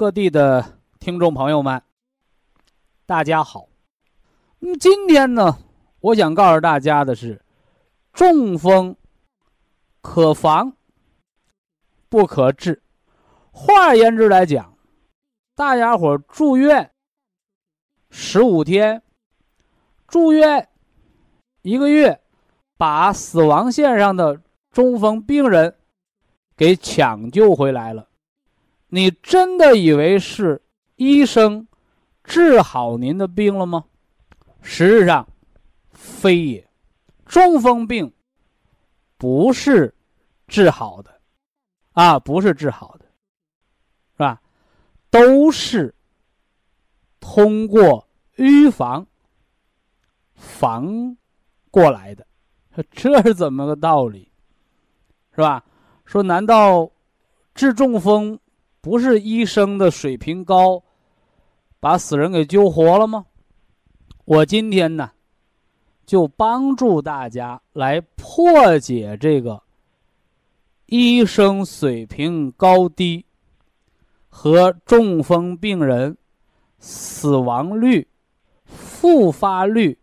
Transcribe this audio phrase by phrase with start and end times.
[0.00, 1.82] 各地的听众朋友们，
[3.04, 3.68] 大家好。
[4.58, 5.58] 那么今天呢，
[6.00, 7.44] 我想告诉大家的是，
[8.14, 8.96] 中风
[10.00, 10.72] 可防
[12.08, 12.82] 不可治。
[13.52, 14.74] 换而言之来讲，
[15.54, 16.90] 大家伙住院
[18.08, 19.02] 十五天，
[20.08, 20.66] 住院
[21.60, 22.22] 一个月，
[22.78, 24.40] 把死亡线上的
[24.70, 25.76] 中风病人
[26.56, 28.08] 给抢救回来了。
[28.92, 30.60] 你真的以为是
[30.96, 31.66] 医生
[32.24, 33.84] 治好您的病了吗？
[34.62, 35.26] 实质上，
[35.92, 36.68] 非也。
[37.24, 38.12] 中风病
[39.16, 39.94] 不是
[40.48, 41.20] 治好的，
[41.92, 43.04] 啊，不是治好的，
[44.12, 44.42] 是吧？
[45.08, 45.94] 都是
[47.20, 49.06] 通过预防
[50.34, 51.16] 防
[51.70, 52.26] 过来的，
[52.90, 54.32] 这是怎么个道理？
[55.32, 55.64] 是吧？
[56.04, 56.90] 说难道
[57.54, 58.36] 治中风？
[58.82, 60.82] 不是医生的水平高，
[61.80, 63.26] 把死人给救活了吗？
[64.24, 65.10] 我今天呢，
[66.06, 69.62] 就帮助大家来破解这个
[70.86, 73.26] 医生水平高低
[74.30, 76.16] 和中风病人
[76.78, 78.08] 死亡率、
[78.64, 79.98] 复发率、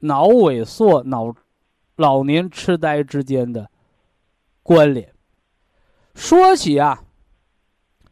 [0.00, 1.34] 脑萎缩、脑
[1.96, 3.70] 老年痴呆之间的
[4.62, 5.10] 关联。
[6.14, 7.02] 说起啊。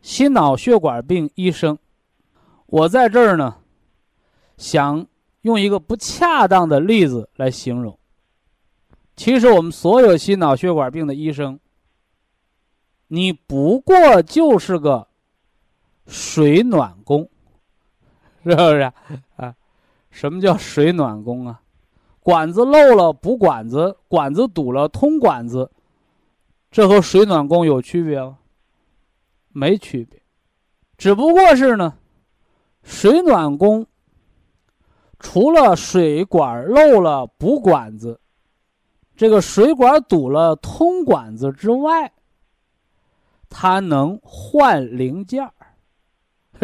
[0.08, 1.78] 心脑血管病医生，
[2.64, 3.56] 我在这儿呢，
[4.56, 5.06] 想
[5.42, 7.98] 用一个不恰当的例子来形容。
[9.16, 11.60] 其实我们所有心脑血管病的医生，
[13.08, 15.08] 你不过就是个
[16.06, 17.28] 水暖工，
[18.44, 18.90] 是不是
[19.36, 19.54] 啊？
[20.10, 21.60] 什么叫水暖工啊？
[22.20, 25.70] 管子漏了补管子，管子堵了通管子，
[26.70, 28.38] 这和水暖工有区别吗？
[29.58, 30.22] 没区别，
[30.96, 31.94] 只不过是呢，
[32.84, 33.84] 水暖工
[35.18, 38.20] 除了水管漏了补管子，
[39.16, 42.12] 这个水管堵了通管子之外，
[43.50, 45.52] 它能换零件儿。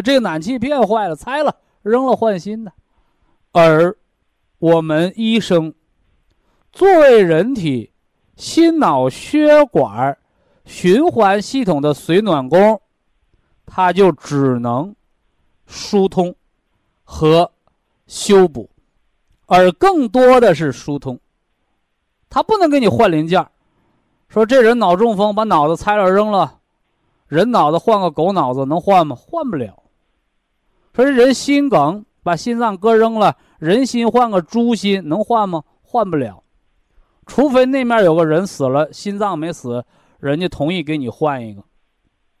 [0.03, 2.71] 这个暖气片坏了，拆了扔了换新的。
[3.51, 3.97] 而
[4.57, 5.73] 我们医生
[6.71, 7.91] 作为人体
[8.37, 10.17] 心脑血管。
[10.67, 12.81] 循环系统的水暖工，
[13.65, 14.95] 它就只能
[15.65, 16.35] 疏通
[17.03, 17.51] 和
[18.07, 18.69] 修补，
[19.45, 21.19] 而更多的是疏通。
[22.29, 23.45] 它不能给你换零件
[24.27, 26.59] 说这人脑中风，把脑子拆了扔了，
[27.27, 29.15] 人脑子换个狗脑子能换吗？
[29.15, 29.83] 换不了。
[30.93, 35.63] 说这人心梗，把心脏割扔了，人心换个猪心能换吗？
[35.81, 36.43] 换不了。
[37.25, 39.83] 除非那面有个人死了，心脏没死。
[40.19, 41.63] 人家同意给你换一个，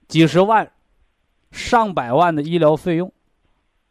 [0.07, 0.71] 几十万、
[1.51, 3.11] 上百万的医疗费用，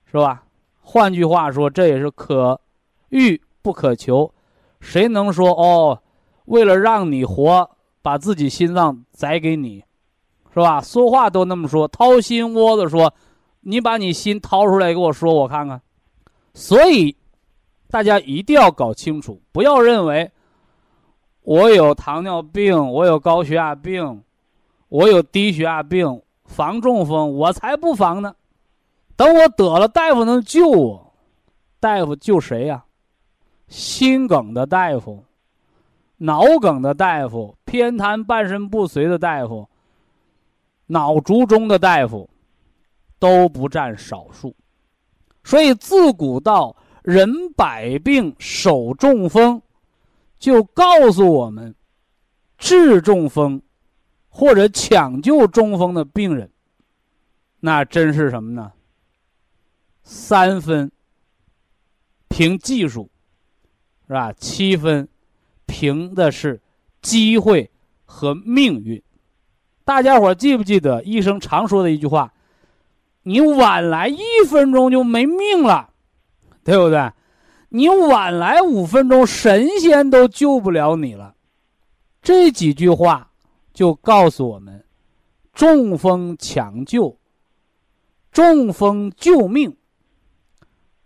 [0.04, 0.44] 是吧？
[0.80, 2.60] 换句话说，这也是可
[3.08, 4.32] 遇不可求。
[4.80, 5.98] 谁能说哦？
[6.44, 7.70] 为了让你活，
[8.02, 9.82] 把自己心脏宰给你，
[10.52, 10.80] 是吧？
[10.80, 13.12] 说话都那么说，掏心窝子说，
[13.60, 15.80] 你把你心掏出来给我说，我看看。
[16.52, 17.16] 所以，
[17.88, 20.30] 大家一定要搞清楚，不要认为。
[21.42, 24.22] 我有糖尿病，我有高血压病，
[24.88, 28.34] 我有低血压病，防中风我才不防呢。
[29.16, 31.14] 等我得了，大夫能救我？
[31.80, 32.84] 大夫救谁呀？
[33.68, 35.24] 心梗的大夫，
[36.18, 39.68] 脑梗的大夫，偏瘫半身不遂的大夫，
[40.86, 42.28] 脑卒中的大夫，
[43.18, 44.54] 都不占少数。
[45.42, 49.60] 所以自古到人百病首中风。
[50.36, 51.74] 就告诉我们，
[52.58, 53.62] 治中风
[54.36, 56.50] 或者抢救中风的病人，
[57.60, 58.72] 那真是什么呢？
[60.02, 60.90] 三分
[62.28, 63.08] 凭技术，
[64.08, 64.32] 是吧？
[64.32, 65.08] 七分
[65.66, 66.60] 凭的是
[67.00, 67.70] 机会
[68.04, 69.00] 和命运。
[69.84, 72.32] 大家伙记不记得医生常说的一句话？
[73.22, 75.90] 你晚来一分钟就没命了，
[76.64, 77.12] 对不对？
[77.68, 81.36] 你晚来五分钟，神仙都救不了你了。
[82.20, 83.30] 这几句话
[83.74, 84.82] 就告诉我们：
[85.52, 87.18] 中风抢救、
[88.32, 89.76] 中风救命、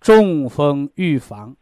[0.00, 1.56] 中风预防，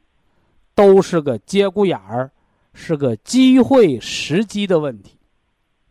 [0.74, 2.30] 都是个节骨眼儿，
[2.74, 5.18] 是个机会时机的问题。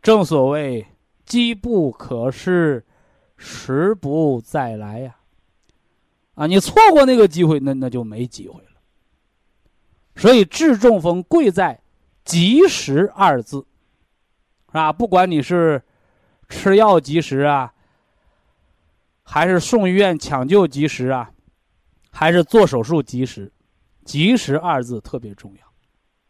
[0.03, 0.85] 正所谓
[1.25, 2.85] “机不可失”。
[3.37, 5.17] 时不再来呀！
[6.35, 8.79] 啊，你错过那个机会，那那就没机会了。
[10.15, 11.81] 所以治中风贵在
[12.23, 13.65] “及时”二字，
[14.79, 14.91] 啊？
[14.91, 15.81] 不管你是
[16.49, 17.73] 吃药及时啊，
[19.23, 21.29] 还是送医院抢救及时啊，
[22.11, 23.51] 还是做手术及时
[24.05, 25.65] ，“及时”二字特别重要，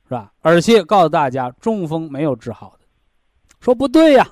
[0.07, 0.31] 是吧？
[0.41, 2.85] 而且告诉大家，中风没有治好的，
[3.59, 4.27] 说不对呀。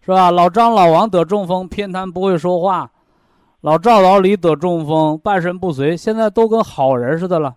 [0.00, 0.30] 是吧？
[0.30, 2.90] 老张、老王得中风，偏瘫不会说话；
[3.60, 7.54] 老赵、老李得中风，半身不遂，现在都跟好人似的了，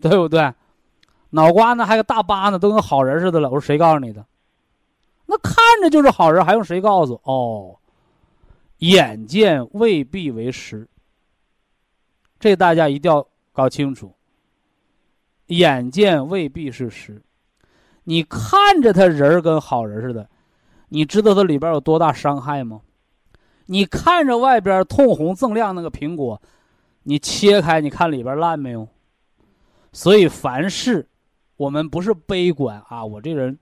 [0.00, 0.50] 对不对？
[1.30, 3.48] 脑瓜呢还个大疤呢，都跟好人似的了。
[3.48, 4.26] 我说谁告诉你的？
[5.26, 7.20] 那看着就是好人，还用谁告诉？
[7.24, 7.78] 哦，
[8.78, 10.88] 眼见未必为实，
[12.38, 14.12] 这大家一定要搞清楚。
[15.46, 17.22] 眼见未必是实，
[18.04, 20.28] 你看着他人跟好人似的。
[20.88, 22.80] 你知道他里边有多大伤害吗？
[23.66, 26.42] 你看着外边通红锃亮那个苹果，
[27.04, 28.88] 你切开你看里边烂没有？
[29.92, 31.08] 所以凡事，
[31.60, 33.58] 我们不是悲观啊，我这人，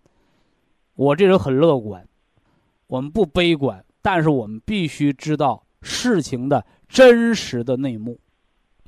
[0.94, 2.06] 我这人很乐观，
[2.86, 8.20] 我们不悲观，但是我们必须知道事情的真实的内幕。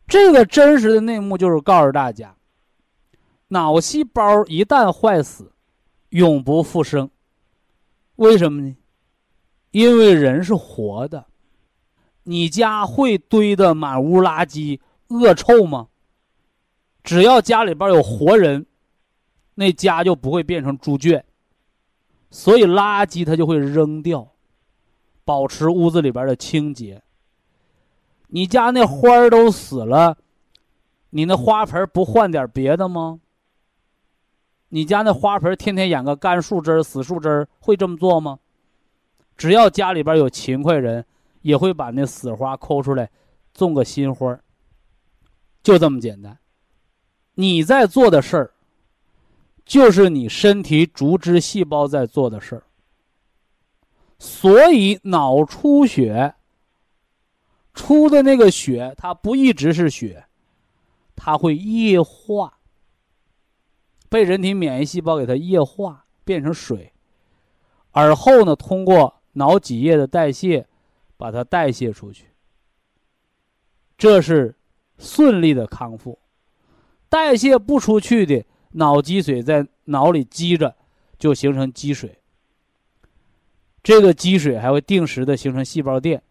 [0.07, 2.37] 这个真实的内幕就是告诉大家，
[3.49, 5.51] 脑细胞一旦坏死，
[6.11, 7.11] 永不复生。
[8.15, 8.77] 为什么呢？
[9.73, 11.27] 因为人是活的，
[12.23, 14.79] 你家会堆的满屋垃圾、
[15.09, 15.89] 恶臭吗？
[17.03, 18.67] 只要家里边有活人，
[19.61, 21.23] 那家就不会变成猪圈。
[22.31, 24.33] 所以垃圾它就会扔掉，
[25.23, 27.03] 保持屋子里边的清洁。
[28.29, 30.17] 你家那花儿都死了，
[31.11, 33.21] 你那花盆不换点别的吗？
[34.71, 38.39] 你家那花盆天天养个干树枝死树枝会这么做吗？
[39.37, 41.05] 只要家里边有勤快人，
[41.43, 43.11] 也会把那死花抠出来，
[43.53, 44.39] 种个新花
[45.63, 46.39] 就这么简单。
[47.35, 48.55] 你在做的事儿，
[49.71, 52.65] 就是你身体组织细胞在做的事儿。
[54.19, 56.35] 所以脑出血，
[57.73, 60.27] 出的那个血，它不一直是血，
[61.15, 62.59] 它会液化。
[64.09, 66.93] 被人体免疫细胞给它液化变成水，
[67.93, 70.67] 而后呢，通过脑脊液的代谢，
[71.17, 72.27] 把它代谢出去。
[73.97, 74.57] 这是
[74.99, 76.19] 顺利的康复。
[77.09, 80.77] 代谢不出去的脑积水在脑里积着，
[81.19, 82.19] 就形成积水。
[83.83, 86.23] 这个积水还会定时的形成细胞电，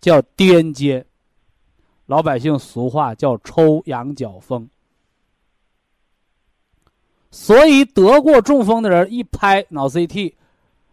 [0.00, 1.04] 叫癫痫。
[2.06, 4.68] 老百姓俗话叫抽羊角风。
[7.30, 10.34] 所以得过中风的人一拍脑 CT，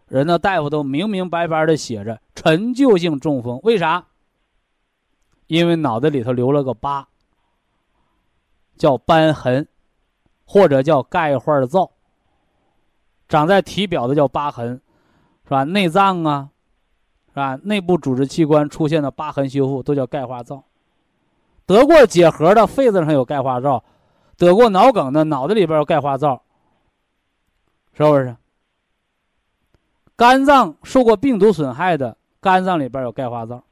[0.08, 3.60] 人的大夫都明明白白的写着陈旧性中风。
[3.62, 4.06] 为啥？
[5.46, 7.06] 因为脑袋里头留了个疤，
[8.76, 9.68] 叫瘢痕，
[10.44, 11.90] 或者叫钙化灶。
[13.28, 14.80] 长在体表的叫疤痕，
[15.44, 15.64] 是吧？
[15.64, 16.50] 内脏啊，
[17.30, 17.58] 是吧？
[17.62, 20.64] 内部组织器官出现的疤痕修复都叫钙化灶。
[21.64, 23.84] 得过结核的肺子上有钙化灶。
[24.36, 26.42] 得过脑梗的，脑子里边有钙化灶，
[27.92, 28.36] 是不是？
[30.16, 33.62] 肝脏受过病毒损害的，肝脏里边有钙化灶。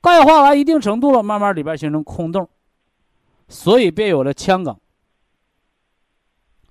[0.00, 2.48] 钙化完一定程度了，慢慢里边形成空洞，
[3.48, 4.78] 所以便有了腔梗，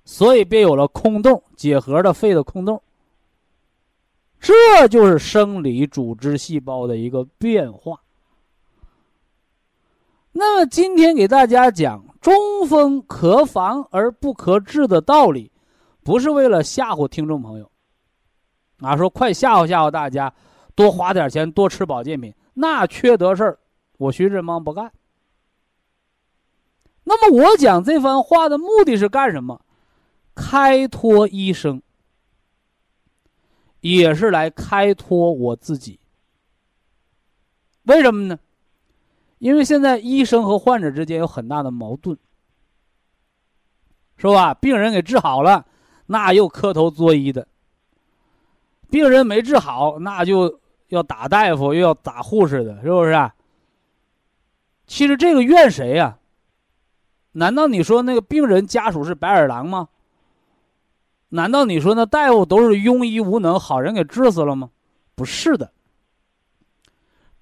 [0.06, 2.80] 所以便有了空洞结核的肺的空洞。
[4.40, 8.00] 这就是生理组织细胞的一个变化。
[10.30, 15.50] 那么今天给大家讲中风可防而不可治的道理，
[16.04, 17.70] 不是为了吓唬听众朋友，
[18.80, 20.32] 啊，说快吓唬吓唬大家，
[20.74, 23.58] 多花点钱多吃保健品，那缺德事儿，
[23.98, 24.92] 我徐志摩不干。
[27.02, 29.60] 那么我讲这番话的目的是干什么？
[30.36, 31.82] 开脱医生，
[33.80, 35.98] 也是来开脱我自己，
[37.84, 38.38] 为什么呢？
[39.38, 42.16] 因为现在医生和患者之间有很大的矛盾，
[44.18, 44.52] 是吧？
[44.54, 45.66] 病人给治好了，
[46.06, 47.46] 那又磕头作揖的；
[48.90, 53.12] 病人没治好，那就要打大夫，又要打护士的，是不是？
[53.12, 53.34] 啊
[54.86, 56.18] 其实这个怨谁呀？
[57.32, 59.88] 难道你说那个病人家属是白眼狼吗？
[61.28, 64.70] 难道你说那大夫都是庸医无能，好人给治死了吗？
[65.14, 65.72] 不是的。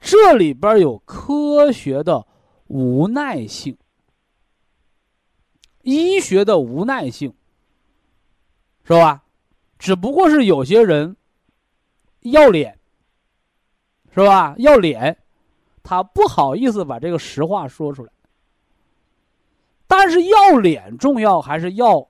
[0.01, 2.27] 这里边有科学的
[2.67, 3.77] 无奈性，
[5.83, 7.33] 医学的无奈性，
[8.85, 9.23] 是吧？
[9.79, 11.17] 只不过是有些人
[12.21, 12.79] 要脸，
[14.15, 14.55] 是吧？
[14.59, 15.17] 要脸，
[15.83, 18.13] 他不好意思把这个实话说出来。
[19.87, 22.09] 但是要脸重要还是要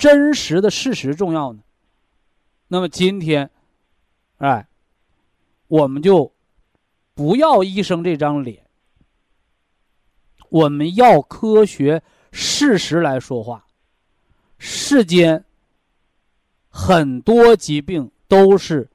[0.00, 1.60] 真实的事实重要呢？
[2.68, 3.50] 那么今天，
[4.38, 4.66] 哎，
[5.68, 6.32] 我们就。
[7.12, 8.64] 不要医生这张脸，
[10.48, 12.02] 我们要科学
[12.32, 13.66] 事实来说话。
[14.56, 15.44] 世间
[16.70, 18.88] 很多疾病都是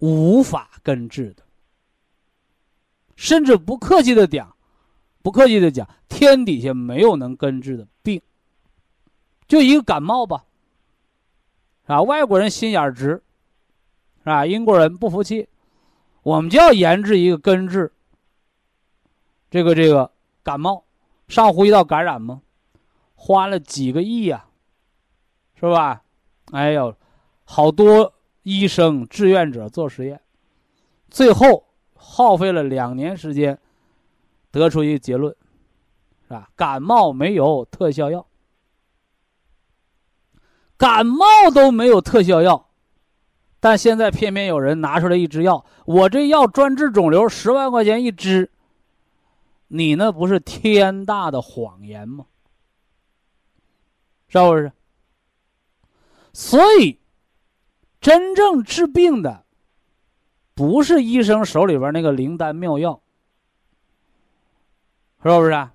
[0.00, 1.42] 无法根治的，
[3.16, 4.54] 甚至不客气的讲，
[5.22, 7.88] 不客气的讲，天底下没有能根治的。
[9.50, 10.44] 就一个感冒吧，
[11.86, 13.20] 啊，外国人心眼直，
[14.20, 14.46] 是吧？
[14.46, 15.48] 英国人不服气。
[16.22, 17.90] 我们就要研制一个根治
[19.50, 20.12] 这个这个
[20.44, 20.84] 感冒
[21.26, 22.42] 上呼吸道感染吗？
[23.16, 24.46] 花了几个亿呀，
[25.56, 26.04] 是吧？
[26.52, 26.94] 哎呦，
[27.42, 28.14] 好多
[28.44, 30.20] 医生志愿者做实验，
[31.08, 31.64] 最后
[31.96, 33.58] 耗费了两年时间，
[34.52, 35.34] 得出一个结论，
[36.28, 36.48] 是吧？
[36.54, 38.24] 感冒没有特效药，
[40.80, 42.68] 感冒都没有特效药。
[43.60, 48.50] 但现在偏偏有人拿出来一支药，我这药专治肿瘤，十万块钱一支。
[49.68, 52.24] 你那不是天大的谎言吗？
[54.28, 54.72] 是不是？
[56.32, 56.98] 所以，
[58.00, 59.44] 真正治病的，
[60.54, 63.02] 不是医生手里边那个灵丹妙药，
[65.22, 65.68] 是不是？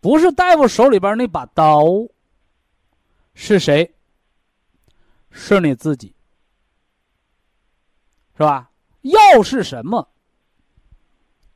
[0.00, 1.84] 不是大夫手里边那把刀，
[3.34, 3.94] 是谁？
[5.32, 6.14] 是你自己。
[8.36, 8.70] 是吧？
[9.02, 10.08] 药是什么？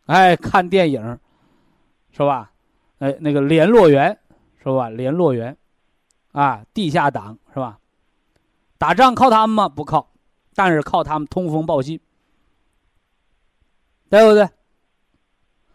[0.06, 1.18] 哎，看电影，
[2.10, 2.52] 是吧？
[2.98, 4.18] 哎，那个联络员，
[4.58, 4.88] 是吧？
[4.88, 5.56] 联络员，
[6.32, 7.78] 啊，地下党，是吧？
[8.78, 9.68] 打仗靠他们吗？
[9.68, 10.12] 不靠，
[10.54, 12.00] 但是靠他们通风报信，
[14.08, 14.48] 对不对？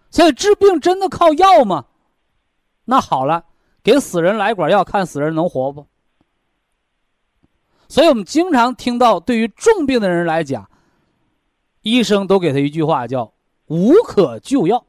[0.09, 1.87] 所以治病真的靠药吗？
[2.85, 3.45] 那好了，
[3.81, 5.87] 给死人来管药，看死人能活不？
[7.91, 10.69] 所以我们经常听到，对于重病的人来讲。
[11.81, 13.33] 医生都给他一句话，叫
[13.67, 14.85] “无可救药”，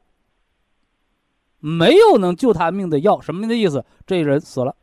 [1.59, 3.83] 没有能救他命的药，什么的意思？
[4.07, 4.77] 这人死了。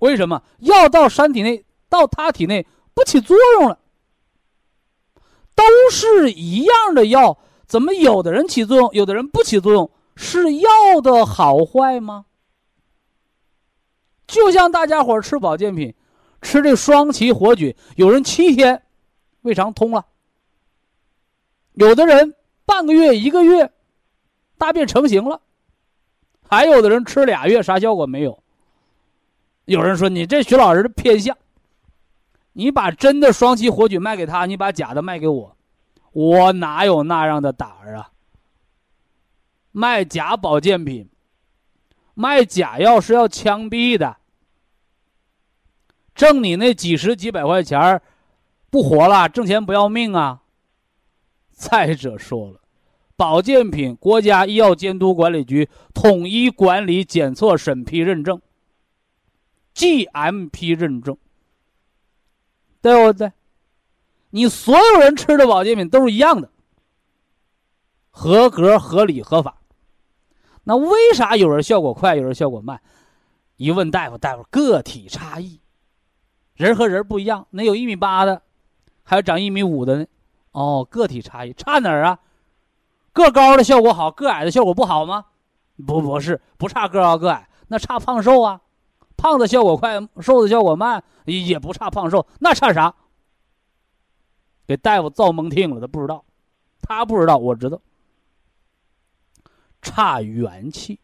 [0.00, 0.42] 为什么？
[0.58, 3.78] 药到山体内，到他体内不起作用了。
[5.54, 5.62] 都
[5.92, 9.88] 是一样的药，怎么有的人起作用，有的人不起作用？
[10.16, 12.24] 是药的好坏吗？
[14.26, 15.94] 就像大家伙吃保健品，
[16.40, 18.82] 吃这双歧活菌，有人七天
[19.42, 20.06] 胃肠通了。
[21.72, 23.70] 有的人半个月、一个月，
[24.56, 25.40] 大便成型了；
[26.48, 28.42] 还有的人吃俩月，啥效果没有。
[29.64, 31.36] 有人说：“你这徐老师的偏向，
[32.52, 35.56] 你把真的双歧活菌卖给他，你把假的卖给我，
[36.12, 38.10] 我哪有那样的胆儿啊？
[39.70, 41.08] 卖假保健品、
[42.14, 44.16] 卖假药是要枪毙的，
[46.18, 48.02] 挣你那几十几百块钱儿
[48.70, 50.42] 不活了，挣钱不要命啊！”
[51.54, 52.60] 再者说了，
[53.14, 58.40] 保健品国家医药监督管理局统一管理、检测、审批、认证
[59.76, 61.16] ，GMP 认证，
[62.82, 63.32] 对不对？
[64.30, 66.50] 你所有人吃的保健品都是一样的，
[68.10, 69.62] 合格、合理、合法。
[70.64, 72.80] 那为啥有人效果快，有人效果慢？
[73.56, 75.60] 一问大夫，大夫个体差异，
[76.58, 77.46] 人和人不一样。
[77.50, 78.42] 那有一米八的，
[79.04, 80.06] 还有长一米五的呢。
[80.50, 82.18] 哦，个体差异差哪儿啊？
[83.12, 85.26] 个高的效果好，个矮的效果不好吗？
[85.86, 88.60] 不，不是，不差个高个矮，那差胖瘦啊。
[89.16, 92.94] 胖的效果快，瘦的效果慢，也不差胖瘦，那差啥？
[94.66, 96.24] 给大夫造蒙听了，他不知道，
[96.82, 97.80] 他不知道，我知道，
[99.80, 101.00] 差元气。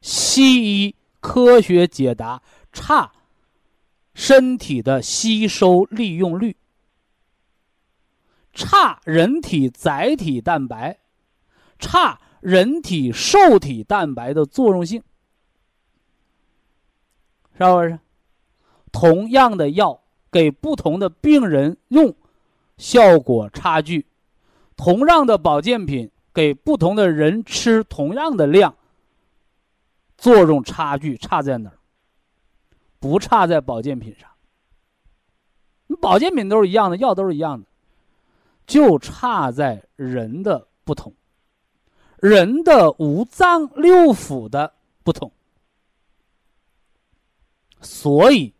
[0.00, 3.12] 西医科学解答，差
[4.14, 6.56] 身体的吸收利用率。
[8.54, 10.98] 差人体载体蛋白，
[11.78, 15.02] 差人体受体蛋白的作用性，
[17.56, 17.98] 是不是？
[18.92, 22.14] 同样的药给不同的病人用，
[22.76, 24.04] 效果差距；
[24.76, 28.76] 同样的保健品给不同的人吃同样的量，
[30.18, 31.78] 作用差距差在哪儿？
[33.02, 34.30] 不差在保健品上。
[36.00, 37.66] 保健品都是一样的，药都是一样的。
[38.64, 41.12] 就差在人的不同，
[42.20, 45.32] 人的五脏六腑的不同，
[47.80, 48.54] 所以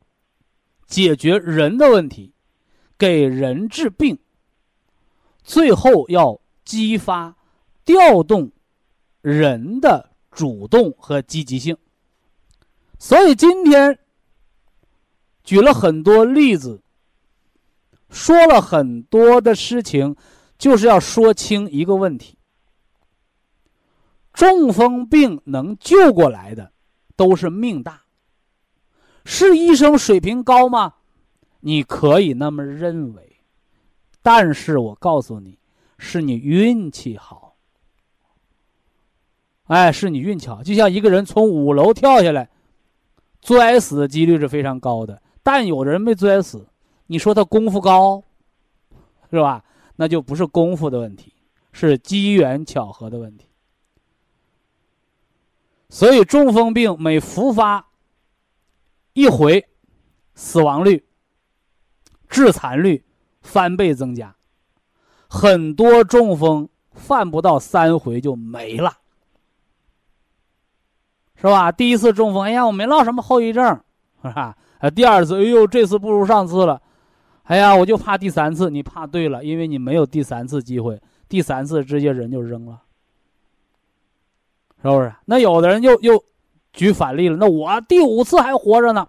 [0.87, 2.34] 解决人的问题，
[2.99, 4.18] 给人治病，
[5.44, 7.37] 最后要激发、
[7.84, 8.50] 调动
[9.20, 11.78] 人的主动和积极性。
[12.99, 13.99] 所以今天
[15.42, 16.82] 举了很多例子。
[18.11, 20.14] 说了很多的事情，
[20.58, 22.37] 就是要说清一个问题：
[24.34, 26.72] 中风病能救过来的，
[27.16, 28.02] 都是命大。
[29.25, 30.96] 是医生水平高吗？
[31.61, 33.40] 你可以那么认为，
[34.20, 35.58] 但是我告诉你，
[35.96, 37.56] 是你运气好。
[39.68, 40.62] 哎，是你运气好。
[40.62, 42.50] 就像一个人从五楼跳下来，
[43.42, 46.66] 摔死的几率是非常高的，但有人没摔死。
[47.06, 48.22] 你说他功夫高，
[49.30, 49.64] 是吧？
[49.96, 51.32] 那就不是功夫的问题，
[51.72, 53.46] 是机缘巧合的问题。
[55.90, 57.87] 所以中风病每复发
[59.12, 59.68] 一回，
[60.34, 61.04] 死亡率、
[62.28, 63.04] 致残率
[63.42, 64.34] 翻倍增加，
[65.28, 68.96] 很多中风犯不到三回就没了，
[71.34, 71.70] 是吧？
[71.70, 73.78] 第一次中风，哎呀，我没落什么后遗症，
[74.22, 74.56] 是吧？
[74.82, 76.82] 啊，第二次，哎呦，这次不如上次了。
[77.44, 82.82] 哎呀，我就怕第三次，你怕对了，因为你没有第三次机会，第三次直接人就扔了，
[84.82, 85.14] 是不是？
[85.25, 86.25] 那有的人又又
[86.73, 89.08] 举反例了，那我第五次还活着呢，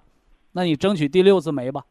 [0.51, 1.83] 那你争取第六次没吧？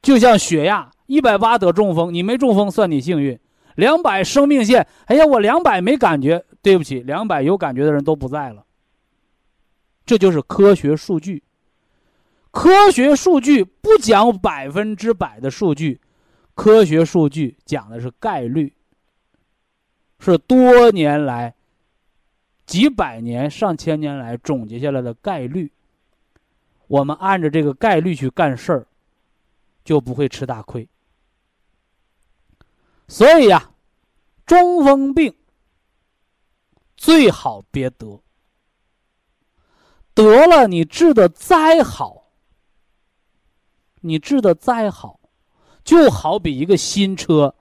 [0.00, 3.36] 就像血压一百八得中风，你没中风算你幸运，
[3.74, 8.64] 两百生命线，哎呀，我两百没感觉，对不起，两百有感觉的人都不在了，
[10.06, 11.42] 这就是科学数据。
[12.54, 16.00] 科学数据不讲百分之百的数据，
[16.54, 18.72] 科学数据讲的是概率，
[20.20, 21.56] 是多年来、
[22.64, 25.72] 几百年、上千年来总结下来的概率。
[26.86, 28.86] 我们按照这个概率去干事儿，
[29.84, 30.88] 就不会吃大亏。
[33.08, 33.72] 所以呀，
[34.46, 35.34] 中风病
[36.96, 38.22] 最好别得，
[40.14, 42.23] 得了你治的再好。
[44.06, 45.18] 你治的再好，
[45.82, 47.54] 就好比一个新车，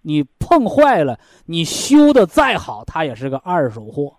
[0.00, 4.16] 你碰坏了，你修的再好，它也是个二手货，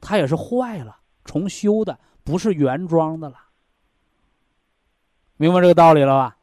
[0.00, 3.36] 它也是坏了，重修的，不是原装的了。
[5.36, 6.36] 明白这个道理了吧？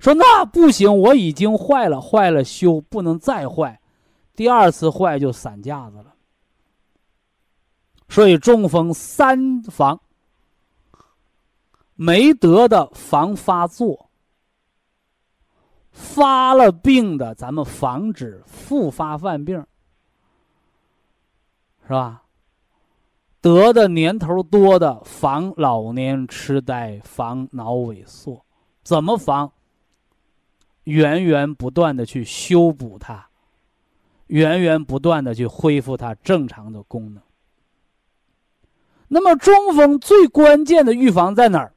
[0.00, 3.80] 说那不行，我已经坏了，坏了修不能再坏，
[4.34, 6.14] 第二次坏就散架子了。
[8.08, 10.00] 所以中风三防。
[12.00, 14.08] 没得的防发作，
[15.90, 19.66] 发了病的咱们防止复发犯病，
[21.82, 22.22] 是吧？
[23.40, 28.44] 得的年头多的防老年痴呆、防脑萎缩，
[28.84, 29.50] 怎么防？
[30.84, 33.28] 源源不断的去修补它，
[34.28, 37.20] 源源不断的去恢复它正常的功能。
[39.08, 41.74] 那么中风最关键的预防在哪儿？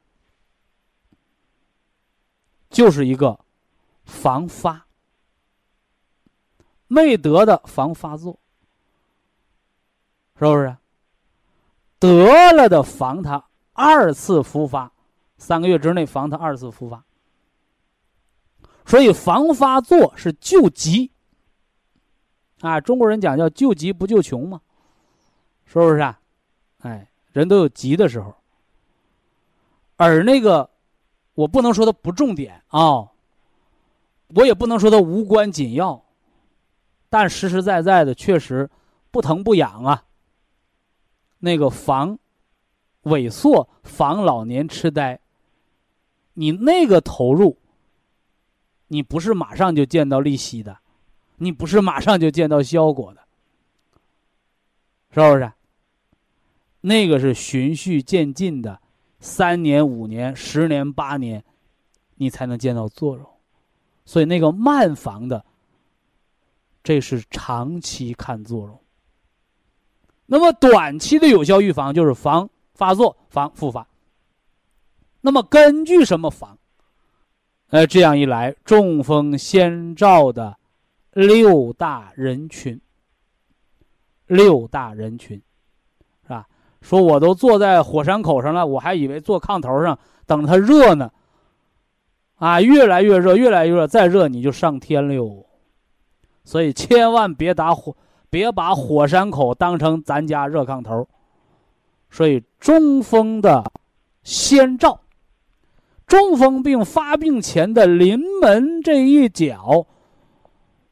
[2.72, 3.38] 就是一个
[4.04, 4.86] 防发，
[6.88, 8.40] 没得的防发作，
[10.38, 10.74] 是不是？
[11.98, 14.90] 得了的防他二次复发，
[15.36, 17.04] 三个月之内防他二次复发。
[18.86, 21.12] 所以防发作是救急
[22.62, 22.80] 啊！
[22.80, 24.60] 中国人讲叫救急不救穷嘛，
[25.66, 26.18] 是不是啊？
[26.78, 28.34] 哎，人都有急的时候，
[29.96, 30.71] 而那个。
[31.34, 33.08] 我不能说它不重点啊，
[34.28, 36.04] 我也不能说它无关紧要，
[37.08, 38.68] 但实实在在的确实
[39.10, 40.04] 不疼不痒啊。
[41.38, 42.18] 那个防
[43.04, 45.18] 萎缩、防老年痴呆，
[46.34, 47.56] 你那个投入，
[48.88, 50.78] 你不是马上就见到利息的，
[51.36, 53.22] 你不是马上就见到效果的，
[55.10, 55.50] 是不是？
[56.82, 58.81] 那个是循序渐进的。
[59.22, 61.42] 三年、五年、十年、八年，
[62.16, 63.26] 你才能见到作用。
[64.04, 65.42] 所以那个慢防的，
[66.82, 68.78] 这是长期看作用。
[70.26, 73.86] 那么短期的有效预防就是防发作、防复发。
[75.20, 76.58] 那么根据什么防？
[77.68, 80.58] 呃，这样一来，中风先兆的
[81.12, 82.80] 六大人群，
[84.26, 85.40] 六大人群，
[86.82, 91.10] 说我都坐在火山口上了，我还以为坐炕头上等它热呢。
[92.36, 95.46] 啊，越来越热，越来越热，再热你就上天了哟。
[96.44, 97.96] 所以千万别打火，
[98.28, 101.06] 别把火山口当成咱家热炕头。
[102.10, 103.64] 所以中风的
[104.24, 105.00] 先兆，
[106.06, 109.86] 中风病发病前的临门这一脚，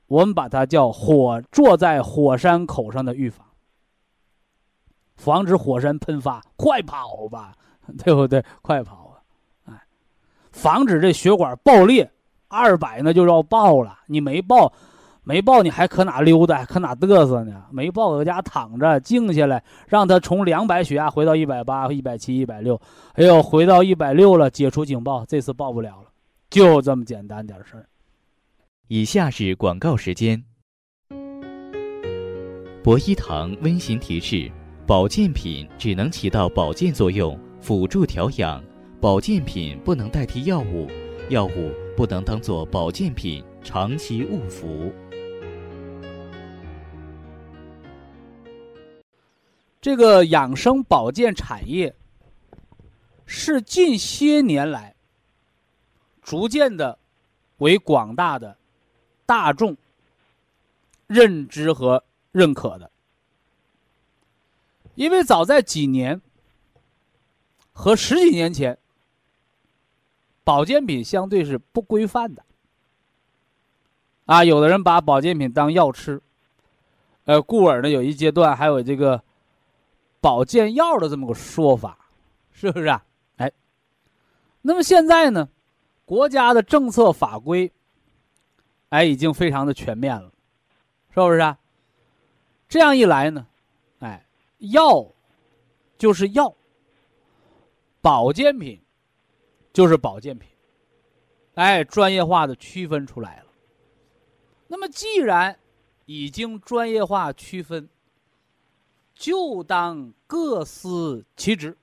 [0.07, 3.45] 我们把它叫火坐在火山口上的预防，
[5.21, 7.53] 防止火山喷发，快跑吧，
[8.03, 8.43] 对不对？
[8.63, 9.21] 快跑啊！
[9.67, 9.83] 哎。
[10.51, 12.11] 防止这血管爆裂，
[12.49, 13.99] 二百那就要爆了。
[14.07, 14.73] 你没爆，
[15.23, 17.65] 没爆，你还可哪溜达，可哪嘚瑟呢？
[17.71, 22.81] 没爆，搁家躺着，静下来，让他从两百血压回到一百八、一百七、一百六，
[23.13, 26.09] 哎呦，回到一百六了，解除警报，这次爆不了了，
[26.49, 27.87] 就这么简单点事儿。
[28.89, 30.43] 以下是广告时间。
[32.83, 34.51] 博一堂温馨提示：
[34.91, 38.61] 保健品只能起到保健作用，辅助调养。
[39.01, 40.89] 保健品不能代替药物，
[41.29, 44.93] 药物不能当做保健品长期误服。
[49.81, 51.95] 这个养生保健产业
[53.27, 54.97] 是近些年来
[56.21, 56.99] 逐渐的
[57.59, 58.59] 为广大的
[59.25, 59.77] 大众
[61.07, 62.90] 认知和认可的，
[65.01, 66.21] 因为早在几年
[67.73, 68.77] 和十几年前。
[70.43, 72.45] 保健品相对是不规范的，
[74.25, 76.21] 啊，有的人把保健品当药吃，
[77.25, 79.23] 呃，故而呢，有一阶段还有这个
[80.21, 81.97] 保健药的这么个说法，
[82.51, 83.05] 是不是啊？
[83.37, 83.53] 哎，
[84.63, 85.49] 那么现在呢，
[86.05, 87.71] 国家的政策法规，
[88.89, 90.33] 哎，已经非常的全面了，
[91.11, 91.59] 是不是啊？
[92.69, 93.47] 这样一来呢，
[94.61, 95.07] 药
[95.99, 96.55] 就是药，
[98.01, 98.81] 保健品。
[99.73, 100.51] 就是保健品，
[101.55, 103.47] 哎，专业化的区分出来了。
[104.67, 105.57] 那么，既然
[106.07, 107.89] 已经专业化区分，
[109.15, 111.79] 就当各司其职，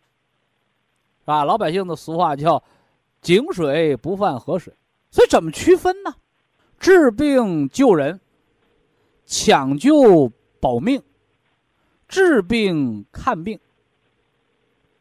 [1.24, 2.62] 啊，老百姓的俗话叫
[3.24, 4.74] “井水不犯河水”。
[5.10, 6.14] 所以，怎么区分呢？
[6.78, 8.20] 治病救人，
[9.26, 11.02] 抢救保命，
[12.08, 13.60] 治病看病，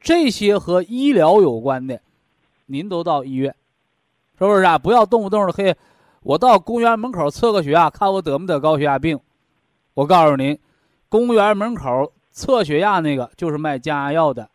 [0.01, 2.01] 这些和医疗有关的。
[2.67, 3.55] 您都到医院，
[4.39, 4.77] 是不是啊？
[4.77, 5.77] 不要动不动的嘿，
[6.23, 9.19] 我到公园门口测个血压，看我得没得高血压病。
[9.95, 10.59] 我告诉您，
[11.09, 14.51] 公园门口测血压那个就是卖降压药的，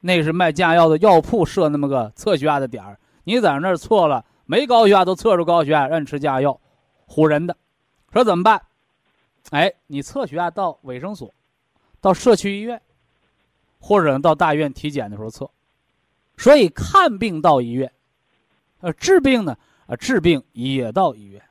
[0.00, 3.00] 那是卖降压药的药铺设那么个测血压的点儿。
[3.24, 6.60] 你在那儿错了，没高血压都测出高血压，让你吃降压药，
[7.08, 7.56] 唬人的。
[8.12, 8.60] 说怎么办？
[9.50, 11.32] 哎，你测血压到卫生所，
[12.00, 12.80] 到社区医院，
[13.78, 15.48] 或者到大医院体检的时候测。
[16.36, 17.92] 所以看病到医院，
[18.80, 19.56] 呃，治病呢，
[19.86, 21.42] 啊，治病也到医院。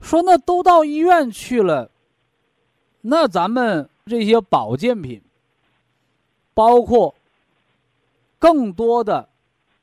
[0.00, 1.90] 说那都到医院去了，
[3.00, 5.20] 那咱们这些保健品，
[6.54, 7.14] 包括
[8.38, 9.28] 更多的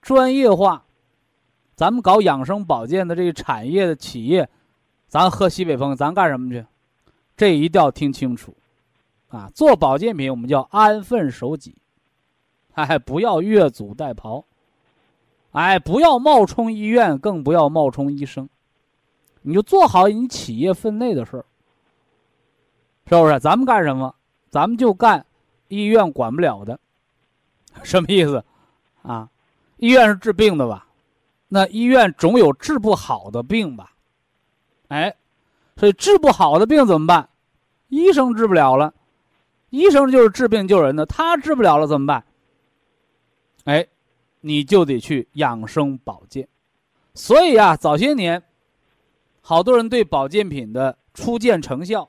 [0.02, 0.86] 专业化，
[1.76, 4.48] 咱们搞养生保健的这个产业的企业，
[5.10, 6.66] 咱喝西北风，咱干什么去？
[7.36, 8.56] 这一定要听清楚，
[9.34, 11.76] 啊，做保健品我们叫安分守己。
[12.74, 14.44] 哎，不要越俎代庖，
[15.52, 18.48] 哎，不要冒充医院，更不要冒充医生，
[19.42, 21.46] 你就做好你企业分内的事儿，
[23.08, 23.40] 是不是？
[23.40, 24.14] 咱们干什么？
[24.50, 25.26] 咱们就干
[25.68, 26.80] 医院管不了的，
[27.82, 28.44] 什么意思？
[29.02, 29.28] 啊，
[29.78, 30.88] 医院是治病的吧？
[31.48, 33.94] 那医院总有治不好的病吧？
[34.90, 35.16] 哎，
[35.76, 37.30] 所以治不好的病怎么办？
[37.90, 38.92] 医生治不了了，
[39.74, 42.24] 医生就是治病救人的，他治不了了怎么办？
[43.64, 43.88] 哎，
[44.42, 46.48] 你就得去养生保健，
[47.16, 48.44] 所以啊，早些年，
[49.42, 52.08] 好多人对保健品的初见成效，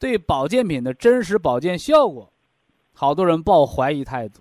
[0.00, 2.32] 对保健品的真实保健效果，
[2.94, 4.40] 好多人抱怀疑态度，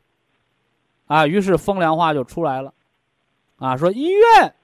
[1.05, 2.73] 啊，于是风凉话就出来了，
[3.57, 4.55] 啊，说医院，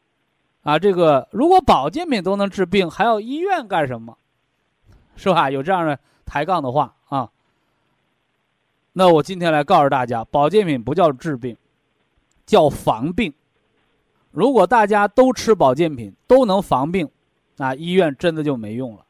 [0.64, 4.18] 啊，这个如果保健品都能治病，还要医院干什么？
[5.16, 5.52] 是吧？
[5.52, 6.95] 有这样的抬杠的话。
[8.98, 11.58] 那我今天来告诉大家，保健品不叫治病，
[12.46, 13.34] 叫防病。
[14.32, 17.10] 如果大家都吃保健品，都能防病，
[17.58, 19.06] 那医院真的就没用了。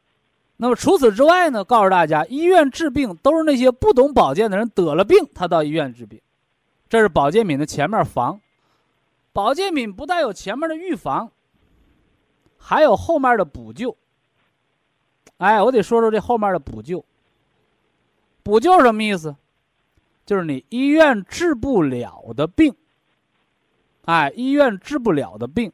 [0.56, 1.62] 那么除此之外呢？
[1.62, 6.20] 告诉大家，医院治病都是那些不懂保健的人得了病，他到医院治病。
[6.88, 8.40] 这是保健品的前面防。
[9.32, 11.30] 保健品不但有前面的预防，
[12.58, 13.96] 还有后面的补救。
[15.36, 17.04] 哎，我得说说这后面的补救。
[18.42, 19.36] 补救什么意思？
[20.26, 22.74] 就是你医院治不了的病，
[24.04, 25.72] 哎，医院治不了的病，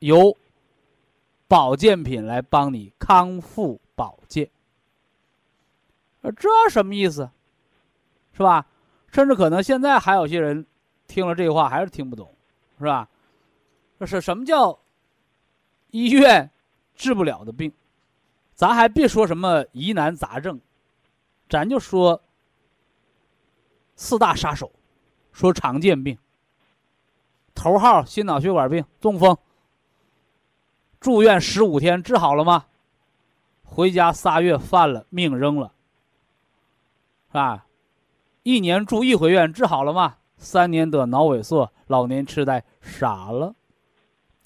[0.00, 0.36] 由
[1.48, 4.48] 保健品来帮你康复保健。
[6.36, 7.28] 这什么意思？
[8.34, 8.66] 是吧？
[9.10, 10.66] 甚至可能现在还有些人
[11.06, 12.28] 听了这话还是听不懂，
[12.78, 13.08] 是吧？
[13.98, 14.78] 这是什么叫
[15.92, 16.50] 医院
[16.94, 17.72] 治不了的病？
[18.54, 20.60] 咱还别说什么疑难杂症，
[21.48, 22.20] 咱就说
[23.96, 24.70] 四大杀手，
[25.32, 26.16] 说常见病。
[27.54, 29.36] 头号心脑血管病，中风。
[31.00, 32.64] 住院十五天治好了吗？
[33.62, 35.72] 回家仨月犯了，命扔了，
[37.28, 37.66] 是吧？
[38.42, 40.16] 一年住一回院治好了吗？
[40.36, 43.54] 三年得脑萎缩，老年痴呆，傻了。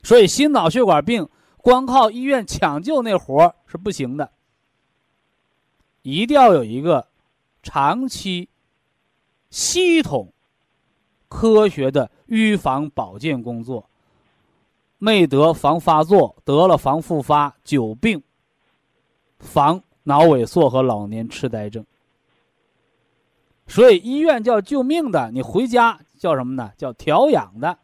[0.02, 1.28] 所以心脑血管病。
[1.60, 4.30] 光靠医院抢救那活是不行的，
[6.00, 7.06] 一定要有一个
[7.62, 8.48] 长期、
[9.50, 10.32] 系统、
[11.28, 13.88] 科学的预防保健工作。
[14.98, 18.22] 没得防发作，得了防复发，久病
[19.38, 21.86] 防脑萎缩和老年痴呆症。
[23.66, 26.72] 所以医院叫救命的，你回家叫什么呢？
[26.76, 27.78] 叫调养的。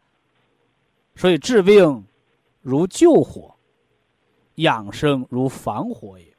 [1.15, 2.05] 所以治病
[2.61, 3.51] 如救火。
[4.55, 6.33] 养生如防火也，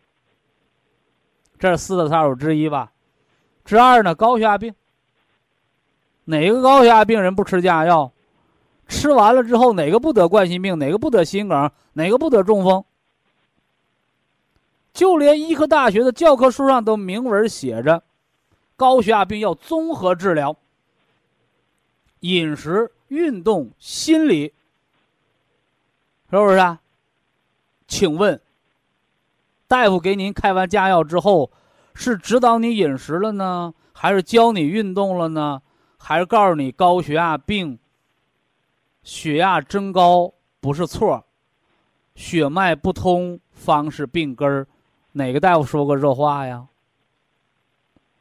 [1.59, 2.91] 这是四大杀手之一吧？
[3.63, 4.15] 之二呢？
[4.15, 4.75] 高血压病。
[6.27, 8.13] 哪个高血压病人不吃降压药？
[8.87, 10.79] 吃完了之后，哪个不得冠心病？
[10.79, 11.71] 哪个不得心梗？
[11.95, 12.85] 哪个不得中风？
[14.93, 18.03] 就连医科大学的教科书上都明文写着，
[18.77, 20.57] 高血压病要综合治疗，
[22.21, 24.53] 饮食、运动、心理，
[26.31, 26.81] 是不是啊？
[27.87, 28.41] 请问，
[29.69, 31.51] 大夫给您开完降药之后，
[31.93, 35.61] 是指导你饮食了呢，还是教你运动了呢，
[35.99, 37.79] 还是告诉你高血压病、
[39.03, 41.25] 血压增高不是错，
[42.15, 44.67] 血脉不通方是病根儿？
[45.13, 46.67] 哪个大夫说过这话呀？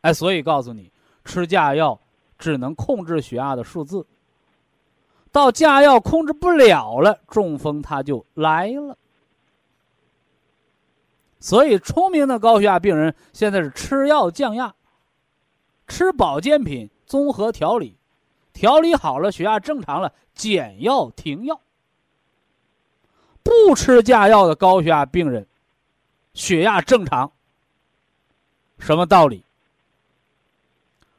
[0.01, 0.91] 哎，所以告诉你，
[1.23, 1.99] 吃降压药
[2.37, 4.05] 只能控制血压的数字，
[5.31, 8.97] 到降压药控制不了了，中风它就来了。
[11.39, 14.73] 所以，聪明的高血压病人现在是吃药降压，
[15.87, 17.95] 吃保健品综合调理，
[18.53, 21.59] 调理好了，血压正常了，减药停药。
[23.43, 25.45] 不吃降药的高血压病人，
[26.33, 27.31] 血压正常。
[28.79, 29.43] 什么道理？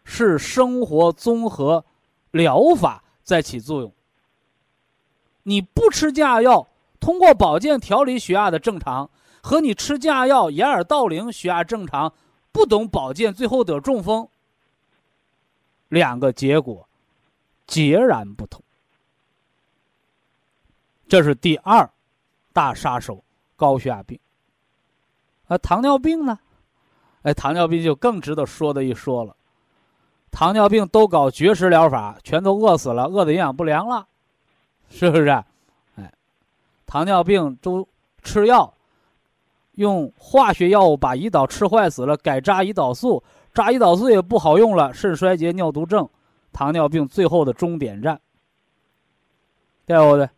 [0.04, 1.84] 是生活综合
[2.30, 3.92] 疗法在起作用。
[5.44, 6.68] 你不吃降压药，
[6.98, 9.08] 通过保健调理血压的正常。
[9.42, 12.12] 和你吃降压药掩耳盗铃，血压正常，
[12.50, 14.28] 不懂保健，最后得中风，
[15.88, 16.88] 两个结果
[17.66, 18.62] 截然不同。
[21.08, 21.88] 这是第二
[22.52, 23.22] 大杀手——
[23.54, 24.18] 高血压病。
[25.46, 26.38] 啊，糖尿病呢？
[27.22, 29.36] 哎，糖尿病就更值得说的一说了。
[30.30, 34.06] 糖尿病都搞绝食疗法，全都饿死了，饿的营养不良了，
[34.90, 35.28] 是不是？
[35.96, 36.12] 哎，
[36.86, 37.86] 糖尿病都
[38.22, 38.72] 吃药。
[39.72, 43.22] 用化学药物把胰岛吃坏死了，改扎胰岛素，
[43.56, 46.06] 扎胰岛素也不好用了，肾衰竭、尿毒症，
[46.52, 48.20] 糖尿病最后的终点站，
[49.86, 50.28] 对不对？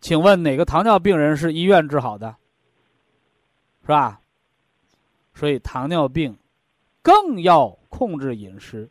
[0.00, 2.36] 请问哪个糖尿病人是医院治好的？
[3.82, 4.20] 是吧？
[5.34, 6.38] 所以糖尿病
[7.02, 8.88] 更要控制饮食，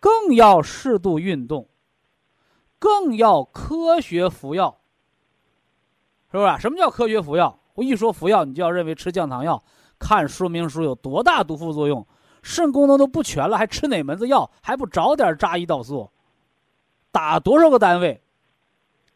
[0.00, 1.68] 更要适度运动，
[2.78, 4.80] 更要科学服药，
[6.32, 6.58] 是不是？
[6.60, 7.60] 什么叫科学服药？
[7.74, 9.62] 我一说服药，你就要认为吃降糖药，
[9.98, 12.06] 看说明书有多大毒副作用，
[12.42, 14.50] 肾功能都不全了，还吃哪门子药？
[14.60, 16.10] 还不早点扎胰岛素，
[17.10, 18.22] 打多少个单位？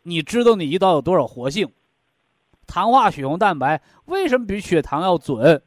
[0.02, 1.72] 你知道你胰岛有多少活性？
[2.66, 5.62] 糖化血红蛋白为什么比血糖要准？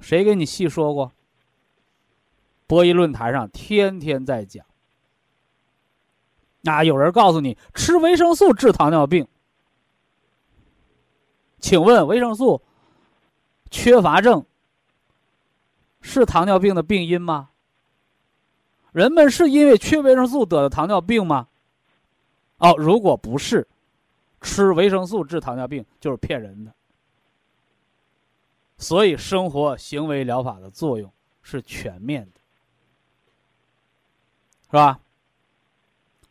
[0.00, 1.12] 谁给你细说过？
[2.66, 4.64] 博弈论坛上天天在讲。
[6.62, 9.26] 那有人告诉你吃维生素治糖尿病。
[11.58, 12.60] 请问维生素
[13.70, 14.44] 缺乏症
[16.00, 17.50] 是糖尿病的病因吗？
[18.92, 21.48] 人们是因为缺维生素得的糖尿病吗？
[22.58, 23.68] 哦，如果不是，
[24.40, 26.72] 吃维生素治糖尿病就是骗人的。
[28.78, 32.40] 所以，生活行为疗法的作用是全面的，
[34.66, 35.00] 是吧？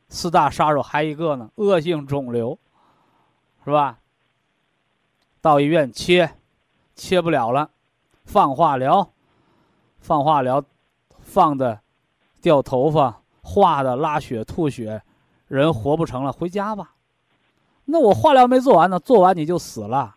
[0.09, 2.57] 四大杀手还一个呢，恶性肿瘤，
[3.63, 3.99] 是吧？
[5.41, 6.35] 到医院切，
[6.95, 7.69] 切不了了，
[8.23, 9.09] 放化疗，
[9.99, 10.63] 放化疗，
[11.19, 11.79] 放的
[12.41, 15.03] 掉头发，化的拉血吐血，
[15.47, 16.93] 人活不成了，回家吧。
[17.85, 20.15] 那我化疗没做完呢，做完你就死了。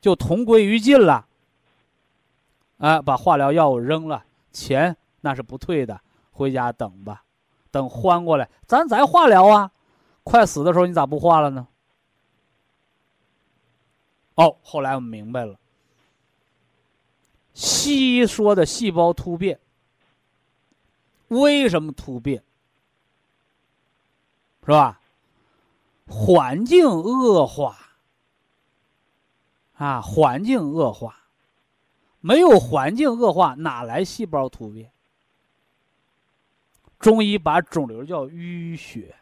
[0.00, 1.26] 就同归于尽了，
[2.78, 7.22] 哎，把化疗药物扔了，钱那是不退的，回家等吧，
[7.70, 9.70] 等缓过来，咱再化疗啊！
[10.22, 11.66] 快死的时候你咋不化了呢？
[14.38, 15.58] 哦，后来我明白了，
[17.54, 19.58] 西医说的细胞突变，
[21.26, 22.40] 为什么突变？
[24.62, 25.00] 是吧？
[26.06, 27.76] 环境恶化。
[29.74, 31.16] 啊，环境恶化，
[32.20, 34.92] 没有环境恶化，哪来细胞突变？
[37.00, 39.16] 中医把肿瘤叫淤血，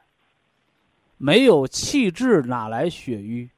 [1.16, 3.50] 没有气滞，哪来血瘀？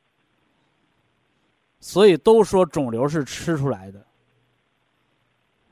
[1.81, 3.99] 所以都说肿瘤是吃出来的，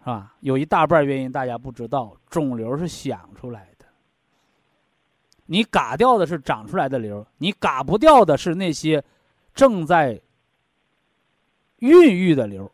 [0.00, 0.34] 是吧？
[0.40, 3.86] 有一大半原因大家不知道，肿瘤是想出来的。
[5.46, 9.02] 你嘎掉的是长出来的瘤，你嘎不掉的是那些
[9.54, 10.20] 正在。
[11.80, 12.72] 孕育的瘤，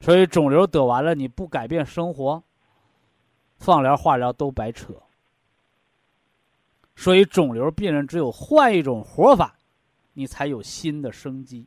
[0.00, 2.42] 所以肿瘤得完了，你不改变生活，
[3.58, 4.92] 放疗、化疗都白扯。
[6.96, 9.56] 所以肿瘤病人只有换一种活法，
[10.14, 11.66] 你才有新的生机，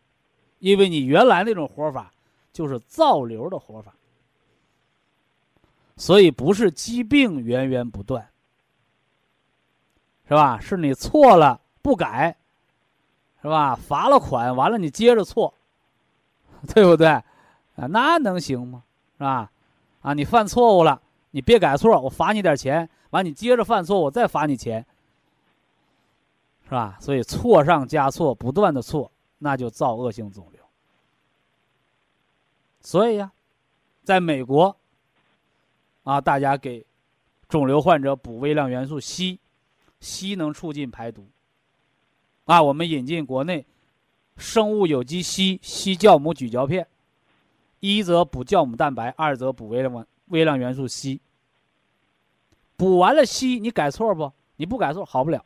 [0.60, 2.12] 因为你原来那种活法
[2.52, 3.94] 就是造瘤的活法。
[5.96, 8.28] 所以不是疾病源源不断，
[10.28, 10.60] 是吧？
[10.60, 12.36] 是你错了不改。
[13.42, 13.76] 是吧？
[13.76, 15.54] 罚了款完了，你接着错，
[16.74, 17.08] 对不对？
[17.10, 17.24] 啊，
[17.90, 18.84] 那能行吗？
[19.18, 19.52] 是吧？
[20.02, 21.02] 啊，你犯错误了，
[21.32, 24.86] 你别改错，我罚你点钱，完你接着犯错，我再罚你钱，
[26.74, 26.98] 是吧？
[27.00, 30.60] 所以错上加错，不断的错，那就造恶性肿瘤。
[32.82, 33.32] 所以呀，
[34.04, 34.76] 在美国，
[36.02, 36.84] 啊，大家给
[37.48, 39.38] 肿瘤患者补微量元素硒，
[40.02, 41.24] 硒能促进排毒。
[42.46, 43.64] 啊，我们引进国内
[44.36, 46.88] 生物有机硒硒酵母咀嚼片，
[47.82, 51.20] 一则补酵母蛋白，二则补微量微量元素硒。
[52.76, 54.32] 补完了硒，你改错不？
[54.56, 55.46] 你不改错，好不了。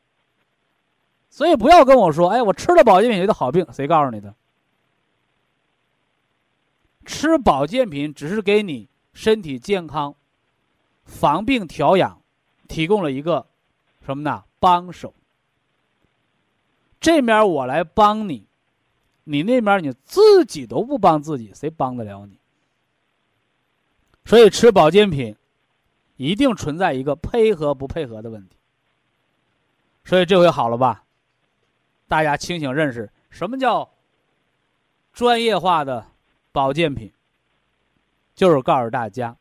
[1.29, 4.33] 所以不要跟我说，哎，我吃了保健品就好病，谁告诉你的？
[7.05, 10.15] 吃保健品只是给你身体健康、
[11.05, 12.21] 防病调养
[12.67, 13.45] 提供了一个
[14.05, 14.43] 什么呢？
[14.59, 15.13] 帮手。
[16.99, 18.47] 这面我来帮你，
[19.23, 22.39] 你那边你自己都不帮自己，谁帮得了你？
[24.25, 25.35] 所以吃保健品，
[26.17, 28.57] 一定存在一个配合不配合的问题。
[30.03, 31.05] 所以这回好了吧？
[32.07, 33.89] 大家清醒认识什么叫
[35.11, 36.05] 专业化的
[36.51, 37.11] 保健品，
[38.35, 39.35] 就是告诉大家，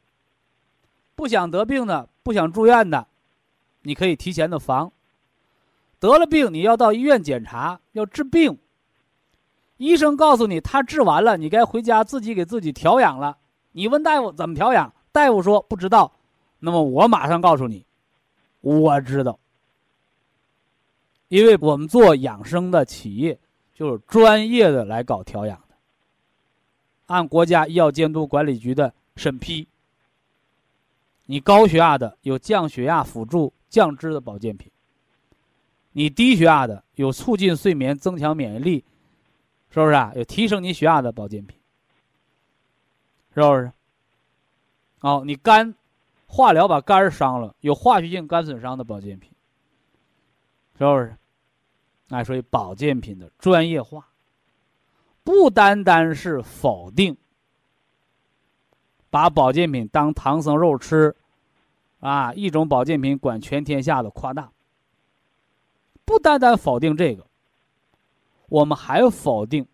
[1.15, 3.07] 不想得病的，不想住院的，
[3.83, 4.93] 你可以提前的防。
[5.99, 8.59] 得了病，你要到医院检查，要治病。
[9.79, 13.39] 医生告诉你他治完了，你该回家自己给自己调养了。
[13.73, 16.13] 你问大夫怎么调养，大夫说不知道。
[16.59, 17.87] 那么我马上告诉你，
[18.61, 19.39] 我知道，
[21.29, 23.39] 因为我们做养生的企业
[23.75, 25.75] 就是专业的来搞调养的，
[27.07, 29.67] 按国家医药监督管理局的审批。
[31.25, 34.71] 你高血压的有降血压辅助降脂的保健品。
[35.91, 38.85] 你低血压的有促进睡眠、增强免疫力，
[39.71, 40.13] 是不是啊？
[40.15, 41.59] 有提升你血压的保健品，
[43.35, 43.73] 是不是？
[45.01, 45.75] 哦，你肝
[46.27, 49.31] 化疗把肝伤了，有化学性肝损伤的保健品，
[50.79, 51.17] 是不是？
[52.11, 54.09] 哎，所以保健品的专业化，
[55.25, 57.17] 不单单是否定，
[59.11, 61.17] 把保健品当唐僧肉吃，
[62.01, 64.53] 啊，一种保健品管全天下的夸大。
[66.05, 67.27] 不单单否定这个，
[68.49, 69.67] 我们还否定，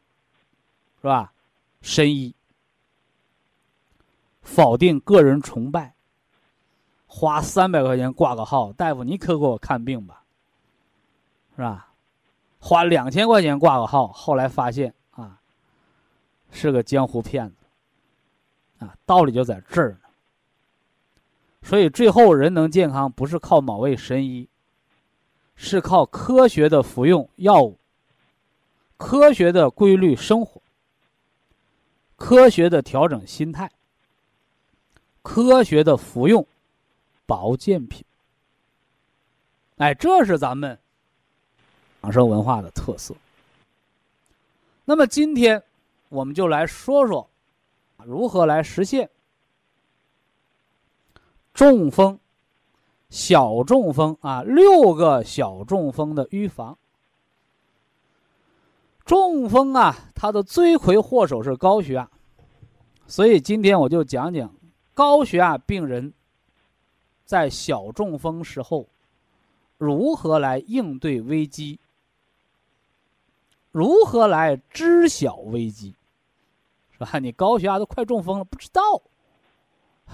[1.02, 1.34] 是吧？
[1.82, 2.34] 神医，
[4.40, 5.94] 否定个人崇拜，
[7.06, 10.21] 花三百块钱挂个号，大夫你可给我看病吧，
[11.56, 11.88] 是吧？
[12.58, 15.40] 花两千块钱挂个号，后来发现啊，
[16.52, 20.08] 是个江湖骗子，啊，道理就在这儿呢，
[21.62, 24.48] 所以最后人能健康，不是靠某位神医，
[25.56, 27.76] 是靠科学的服用药物，
[28.96, 30.62] 科学的规律生活，
[32.14, 33.70] 科学的调整心态，
[35.20, 36.46] 科学的服用
[37.26, 38.04] 保健品。
[39.78, 40.78] 哎，这是咱们
[42.02, 43.14] 养生文化的特色。
[44.84, 45.62] 那么今天，
[46.08, 47.28] 我们就来说说
[48.04, 49.08] 如何来实现。
[51.54, 52.18] 中风，
[53.10, 56.76] 小中风啊，六个小中风的预防。
[59.04, 62.10] 中风啊，它的罪魁祸首是高血压，
[63.06, 64.52] 所以今天我就讲讲
[64.94, 66.12] 高血压病人
[67.24, 68.86] 在小中风时候
[69.76, 71.78] 如何来应对危机，
[73.72, 75.96] 如何来知晓危机，
[76.92, 77.18] 是吧？
[77.18, 78.82] 你高血压都快中风了，不知道。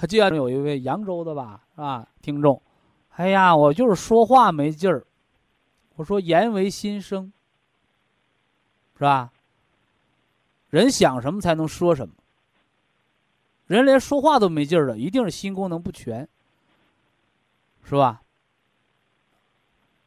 [0.08, 2.08] 就像有一位扬州的吧，是吧？
[2.22, 2.62] 听众，
[3.10, 5.04] 哎呀，我就是说话没劲儿。
[5.96, 7.32] 我说言为心声，
[8.94, 9.32] 是吧？
[10.70, 12.14] 人想什么才能说什么。
[13.66, 16.28] 人连说话都没劲儿了，一定是心功能不全，
[17.82, 18.22] 是吧？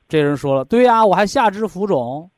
[0.07, 2.30] 这人说了，对呀，我还下肢浮肿。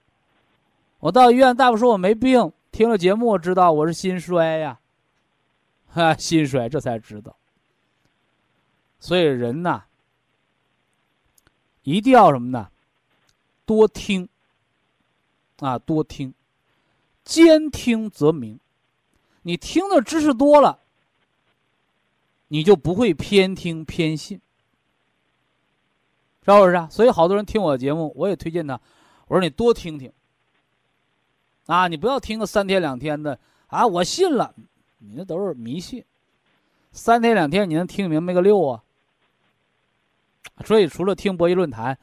[1.03, 4.79] 我到医院，大夫说我没病，听了节目我知道我是心衰呀，
[5.89, 7.35] 哈，心衰，这才知道。
[9.01, 9.83] 所以人呐，
[11.81, 12.69] 一定要什么呢？
[13.65, 14.29] 多听，
[15.57, 16.33] 啊，多听，
[17.25, 18.57] 兼听则明。
[19.41, 20.79] 你听的知识多了，
[22.47, 24.39] 你就不会偏听偏信，
[26.45, 26.87] 是不是？
[26.89, 28.79] 所以好多人听我的节目，我也推荐他，
[29.27, 30.09] 我说你多听听，
[31.65, 34.53] 啊，你不要听个三天两天的啊，我信了，
[34.97, 36.03] 你那都是迷信，
[36.91, 38.83] 三天两天你能听明白个六啊？
[40.65, 41.97] 所以，除了听博弈论坛，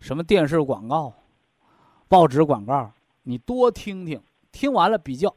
[0.00, 1.12] 什么电视广告、
[2.08, 2.92] 报纸广告，
[3.24, 4.22] 你多听听，
[4.52, 5.34] 听完了比较、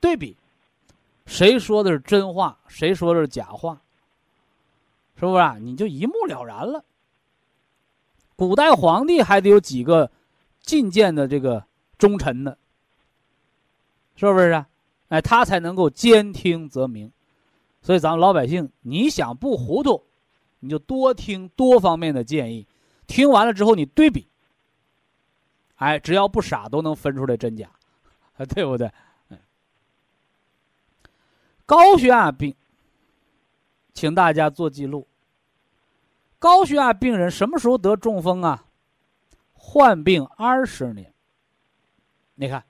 [0.00, 0.36] 对比，
[1.26, 3.82] 谁说的是真话，谁说的是假话，
[5.16, 5.58] 是不是啊？
[5.60, 6.84] 你就一目了然了。
[8.34, 10.10] 古代皇帝还得有几个
[10.64, 11.64] 觐见的这个
[12.02, 12.56] 忠臣呢，
[14.16, 14.68] 是不是啊？
[15.06, 17.12] 哎，他才能够兼听则明。
[17.80, 20.02] 所以，咱们老百姓，你想不糊涂？
[20.58, 22.66] 你就多听多方面的建议，
[23.06, 24.26] 听完了之后你对比，
[25.76, 27.70] 哎，只要不傻都能分出来真假，
[28.52, 28.90] 对不对？
[31.64, 32.52] 高血压病，
[33.94, 35.06] 请大家做记录。
[36.40, 38.64] 高血压病人什么时候得中风啊？
[39.52, 41.12] 患病二十年。
[42.34, 42.64] 你看，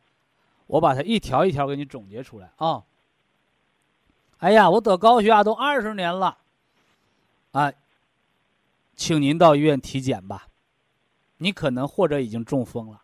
[0.67, 2.83] 我把它一条一条给你总结出来啊。
[4.39, 6.39] 哎呀，我得高血压都二十年了，
[7.53, 7.73] 啊。
[8.95, 10.47] 请您到医院体检吧，
[11.39, 13.03] 你可能或者已经中风了，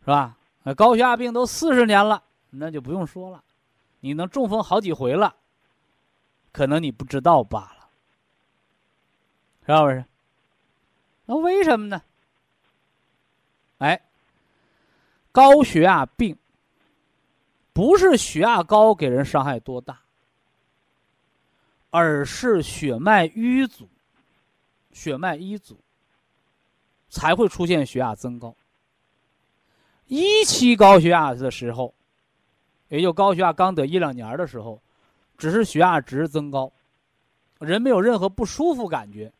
[0.00, 0.36] 是吧？
[0.74, 3.44] 高血压病都四十年了，那就不用说了，
[4.00, 5.36] 你能中风好几回了，
[6.50, 7.88] 可能你不知道罢了，
[9.66, 10.04] 是不是？
[11.26, 12.02] 那为什么呢？
[13.78, 14.00] 哎，
[15.32, 16.36] 高血压病
[17.72, 19.98] 不是血压高给人伤害多大，
[21.90, 23.88] 而是血脉瘀阻。
[24.92, 25.80] 血脉瘀阻，
[27.08, 28.54] 才会出现血压增高。
[30.06, 31.94] 一期高血压的时候，
[32.88, 34.82] 也就高血压刚得一两年的时候，
[35.38, 36.70] 只是血压值增高，
[37.58, 39.32] 人没有任何不舒服感觉，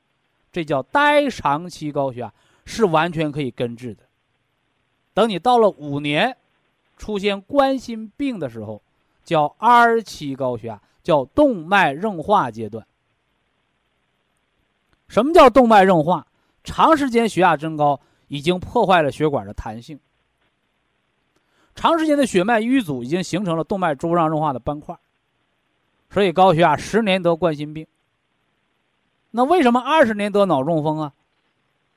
[0.50, 2.32] 这叫呆长期高血压，
[2.64, 4.02] 是完全可以根治的。
[5.14, 6.36] 等你到了五年，
[6.96, 8.82] 出现冠心病的时候，
[9.24, 12.86] 叫二期高血压，叫动脉硬化阶段。
[15.08, 16.26] 什么叫动脉硬化？
[16.64, 19.98] 长时间血压增高已经破坏了血管的弹性，
[21.74, 24.96] 长时间的血脉淤阻已经形成了动脉粥样硬化的斑块，
[26.08, 27.86] 所以高血压十年得冠心病。
[29.32, 31.12] 那为什么二十年得脑中风啊？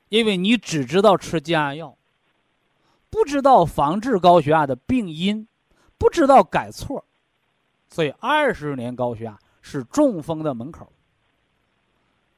[0.09, 1.95] 因为你只知道吃降压药，
[3.16, 5.47] 不知道防治高血压的病因，
[5.97, 7.05] 不知道改错，
[7.88, 10.91] 所以二十年高血压是中风的门口。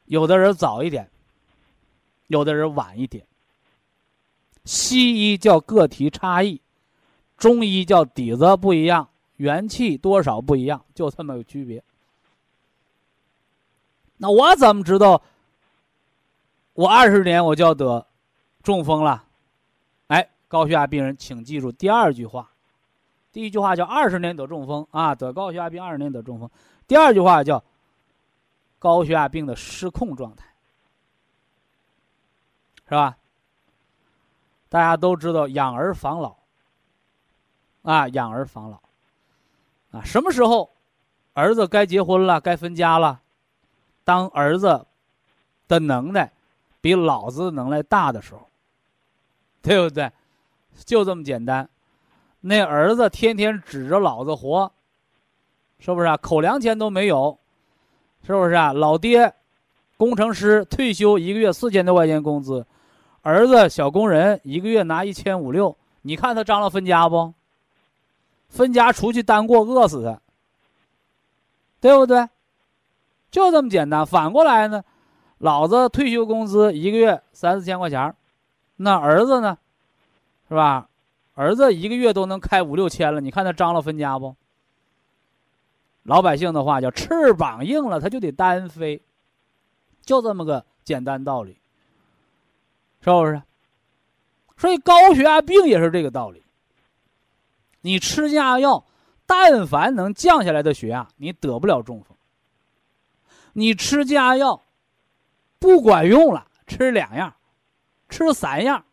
[0.05, 1.09] 有的人早一点，
[2.27, 3.25] 有的人晚一点。
[4.65, 6.61] 西医叫个体差异，
[7.39, 11.83] 中医叫底子不一样，元气多少不一样，就这么个区别。
[14.17, 15.23] 那我怎么知道
[16.73, 18.05] 我二十年我就要得
[18.61, 19.23] 中风了？
[20.47, 22.49] 高血压病人，请记住第二句话。
[23.31, 26.49] 第一句话叫二十年得中风啊，得高血压病二十年得中风。
[26.87, 27.63] 第二句话叫
[28.79, 30.45] 高血压病的失控状态，
[32.85, 33.17] 是吧？
[34.69, 36.35] 大家都知道养儿防老，
[37.83, 38.79] 啊，养儿防老，
[39.91, 40.69] 啊，什么时候
[41.33, 43.21] 儿子该结婚了，该分家了？
[44.03, 44.85] 当儿子
[45.67, 46.31] 的能耐
[46.81, 48.49] 比老子的能耐大的时候，
[49.61, 50.11] 对不对？
[50.85, 51.67] 就这么简单。
[52.41, 54.71] 那儿子天天指着老子活，
[55.79, 56.17] 是不是啊？
[56.17, 57.37] 口粮钱都没有，
[58.25, 58.73] 是不是啊？
[58.73, 59.33] 老爹，
[59.97, 62.65] 工程师退休一个月四千多块钱工资。
[63.21, 67.33] 儿子小工人一个月拿一千五六，你看他张罗分家不？
[68.47, 70.21] 分家出去单过饿死他，
[71.81, 72.29] 对不对？
[73.29, 74.05] 就这么简单。
[74.05, 74.81] 反过来呢，
[75.39, 78.15] 老子退休工资一个月三四千块钱，
[78.77, 79.57] 那儿子呢，
[80.47, 80.87] 是吧？
[81.33, 84.35] 儿子一个月都能开五六千了，你看他张罗分家不？
[86.03, 89.01] 老百姓的话叫翅膀硬了，他就得单飞，
[90.01, 91.59] 就这么个简单道理。
[93.01, 93.41] 是不是？
[94.57, 96.41] 所以高血压病也是这个道理。
[97.81, 98.83] 你吃降压药，
[99.27, 102.17] 但凡能降下来的血压，你得不了中风。
[103.53, 104.63] 你吃降压药
[105.59, 107.35] 不管用了，吃两样，
[108.09, 108.83] 吃三样，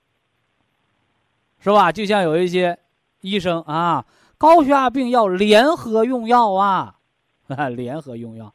[1.64, 1.90] 是吧？
[1.90, 2.78] 就像有一些
[3.22, 4.04] 医生啊，
[4.36, 6.96] 高血压病要联合用药啊，
[7.74, 8.52] 联合用药，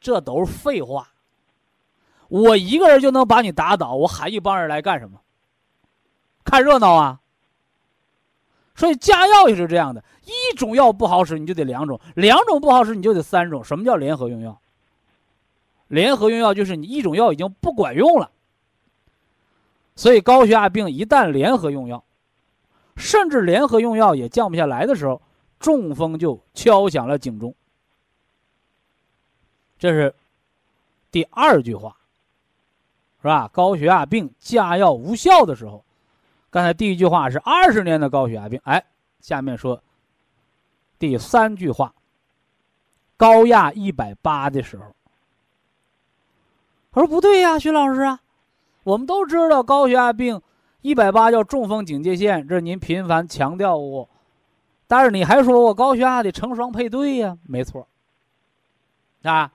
[0.00, 1.08] 这都是废话。
[2.28, 5.18] 我一个人就能把你打倒，我喊一帮人来干什么？
[6.44, 7.20] 看热闹啊！
[8.76, 13.64] 所以加药也是这样的，一种药不好使，你就得两种；两种不好使，你就得三种。
[13.64, 14.60] 什么叫联合用药？
[15.88, 18.30] 联合用药就是你一种药已经不管用了，
[19.96, 22.04] 所以高血压病一旦联合用药，
[22.96, 25.20] 甚至联合用药也降不下来的时候，
[25.58, 27.54] 中风就敲响了警钟。
[29.78, 30.14] 这是
[31.10, 31.96] 第二句话。
[33.20, 33.48] 是吧？
[33.48, 35.82] 高血压病降压药无效的时候，
[36.50, 38.84] 刚才第一句话是二十年的高血压病，哎，
[39.18, 39.82] 下面说
[40.98, 41.94] 第三句话，
[43.16, 44.94] 高压一百八的时候，
[46.90, 48.20] 我说不对呀，徐老师啊，
[48.84, 50.40] 我们都知道高血压病
[50.82, 54.08] 一百八叫中风警戒线，这是您频繁强调过，
[54.86, 57.88] 但是你还说我高血压得成双配对呀，没错，
[59.22, 59.50] 啊。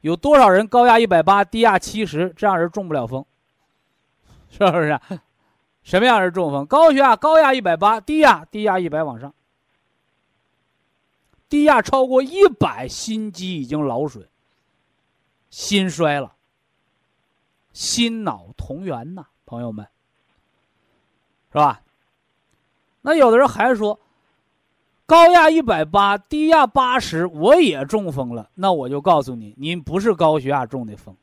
[0.00, 3.24] 有多少人高压一百八，低压七十，这样人中不了风，
[4.50, 4.98] 是不是？
[5.84, 6.66] 什么样人中风？
[6.66, 9.32] 高血压高压一百八，低压低压一百往上，
[11.48, 14.26] 低压超过一百，心肌已经劳损，
[15.50, 16.34] 心衰了，
[17.72, 19.86] 心脑同源呐，朋友们，
[21.52, 21.82] 是吧？
[23.00, 23.98] 那有的人还说。
[25.04, 28.48] 高压一百八，低压八十，我也中风了。
[28.54, 31.14] 那我就告诉你，您不是高血压中的风，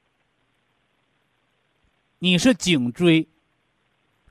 [2.19, 3.27] 你是颈椎、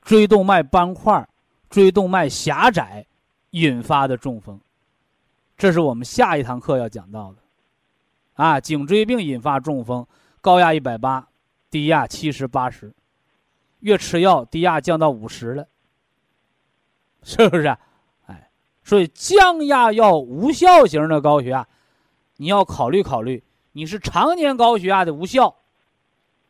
[0.02, 1.28] 椎动脉斑块、
[1.68, 3.04] 椎动脉狭窄
[3.50, 4.60] 引发的中风。
[5.56, 7.38] 这是我们下一堂课要讲到的，
[8.34, 10.06] 啊，颈椎病引发中风，
[10.40, 11.26] 高压一百八，
[11.70, 12.92] 低压七十八十，
[13.80, 15.66] 越吃药，低压降到五十了，
[17.22, 17.66] 是不是？
[18.26, 18.48] 哎
[18.82, 21.66] 所以降压药无效型的高血压，
[22.38, 25.56] 你要考虑考虑，你是常年高血压的无效，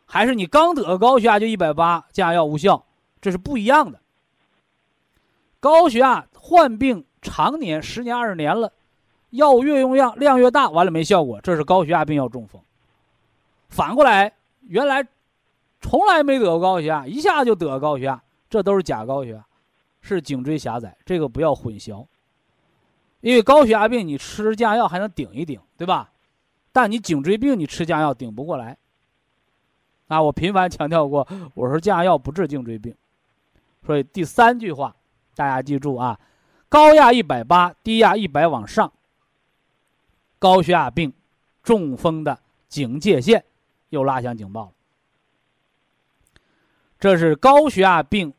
[0.07, 2.85] 还是你刚得高血压就一百八，降压药无效，
[3.21, 4.01] 这是不一样的。
[5.59, 8.73] 高血压患病常年十年二十年了，
[9.31, 12.63] 药物越用量量越大，完了没效果，这是高血压病要中风。
[13.69, 14.33] 反过来，
[14.69, 15.07] 原来
[15.81, 19.45] 从来没得过高血压，一下就得高血压，这都是假高血压，
[20.01, 22.07] 是颈椎狭窄，这个不要混淆。
[23.21, 26.13] 因为高血压病，你吃降压药还能顶一顶，对吧？
[26.71, 28.77] 但你颈椎病，你吃降压药顶不过来。
[30.07, 32.95] 啊，我频繁强调过，我说降压药不治颈椎病。
[33.85, 34.95] 所以第三句话，
[35.35, 36.21] 大家记住啊：
[36.69, 38.93] 高压一百八，低压一百往上，
[40.39, 41.13] 高血压病
[41.63, 42.39] 中风的
[42.69, 43.45] 警戒线
[43.91, 44.73] 又拉响警报了。
[46.99, 48.35] 这是高血压病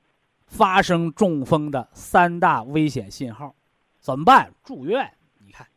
[0.46, 3.56] 发生中风的三大危险信号。
[4.00, 4.54] 怎么办？
[4.64, 5.14] 住院？
[5.40, 5.68] 你看，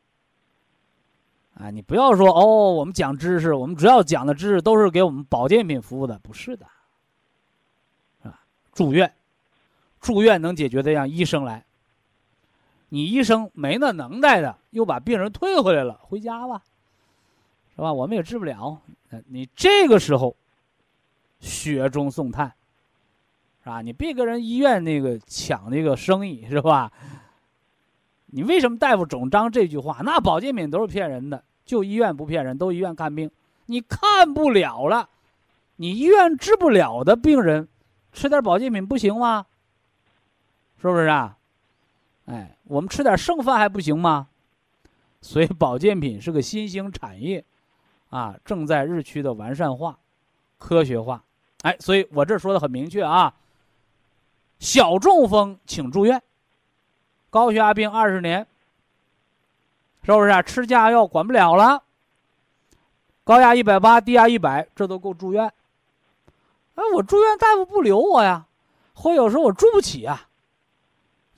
[1.54, 6.66] 啊，你不要说哦，我们讲知识，我们主要讲的知识都是给我们保健品服务的，不是的，
[8.22, 9.12] 啊，住院，
[10.00, 11.66] 住院能解决的让医生来。
[12.88, 16.62] 你医生没那能耐的，又把病人退回来了，回家吧，
[17.74, 17.92] 是吧？
[17.92, 18.80] 我们也治不了。
[19.26, 20.36] 你这个时候，
[21.40, 22.52] 雪中送炭，
[23.62, 23.80] 是吧？
[23.80, 26.92] 你别跟人医院那个抢那个生意，是吧？
[28.26, 30.00] 你为什么大夫总张这句话？
[30.04, 33.30] 那保健品都是骗人的，就医院不骗人，都医院看病，
[33.66, 35.08] 你看不了了，
[35.76, 37.68] 你医院治不了的病人，
[38.12, 39.44] 吃点保健品不行吗？
[40.80, 41.36] 是不是啊？
[42.26, 44.28] 哎，我们吃点剩饭还不行吗？
[45.20, 47.44] 所以保健品是个新兴产业，
[48.12, 49.98] 啊，正在日趋的完善化、
[50.58, 51.24] 科学化。
[51.62, 53.34] 哎，所以我这说的很明确啊。
[54.58, 56.22] 小中风请住院，
[57.30, 58.46] 高血压病二十年，
[60.02, 60.42] 是不是啊？
[60.42, 61.82] 吃降压药管不了了，
[63.24, 65.50] 高压一百八，低压一百，这都够住院。
[66.74, 68.46] 哎，我住院大夫不留我呀，
[68.92, 70.28] 或有时候我住不起啊。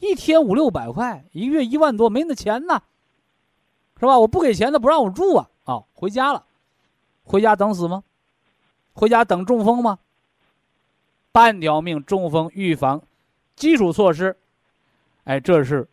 [0.01, 2.83] 一天五六百块，一个月一万多，没那钱呢，
[4.01, 4.19] 是吧？
[4.19, 5.49] 我不给钱，他不让我住啊。
[5.65, 6.45] 啊，回家了，
[7.25, 8.05] 回家等死吗？
[8.93, 9.99] 回家等中风吗？
[11.33, 13.03] 半条命，中风预防。
[13.57, 14.37] 基础措施，
[15.25, 15.89] 哎，这是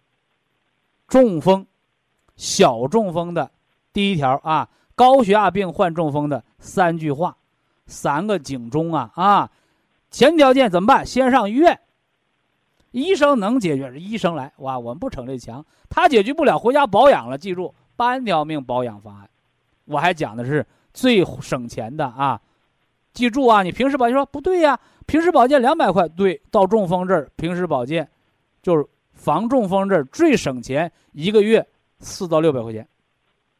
[1.07, 1.65] 中风、
[2.35, 3.49] 小中风的
[3.93, 4.69] 第一条啊。
[4.93, 7.35] 高血压病患中风的三句话，
[7.87, 9.51] 三个警钟啊啊！
[10.11, 11.03] 前条件怎么办？
[11.05, 11.79] 先上医院，
[12.91, 17.37] 医生能解决，医生来哇，我们不逞这强，他解决不了，回家保养了。
[17.37, 19.27] 记住，半条命保养方案，
[19.85, 20.63] 我还讲的是
[20.93, 22.41] 最省钱的啊。
[23.13, 24.79] 记住啊，你平时保健说不对呀。
[25.07, 28.09] 平时保健两百块，对，到中风这儿，平时保健
[28.61, 31.67] 就是防中风这儿最省钱，一个月
[31.99, 32.87] 四到六百块钱，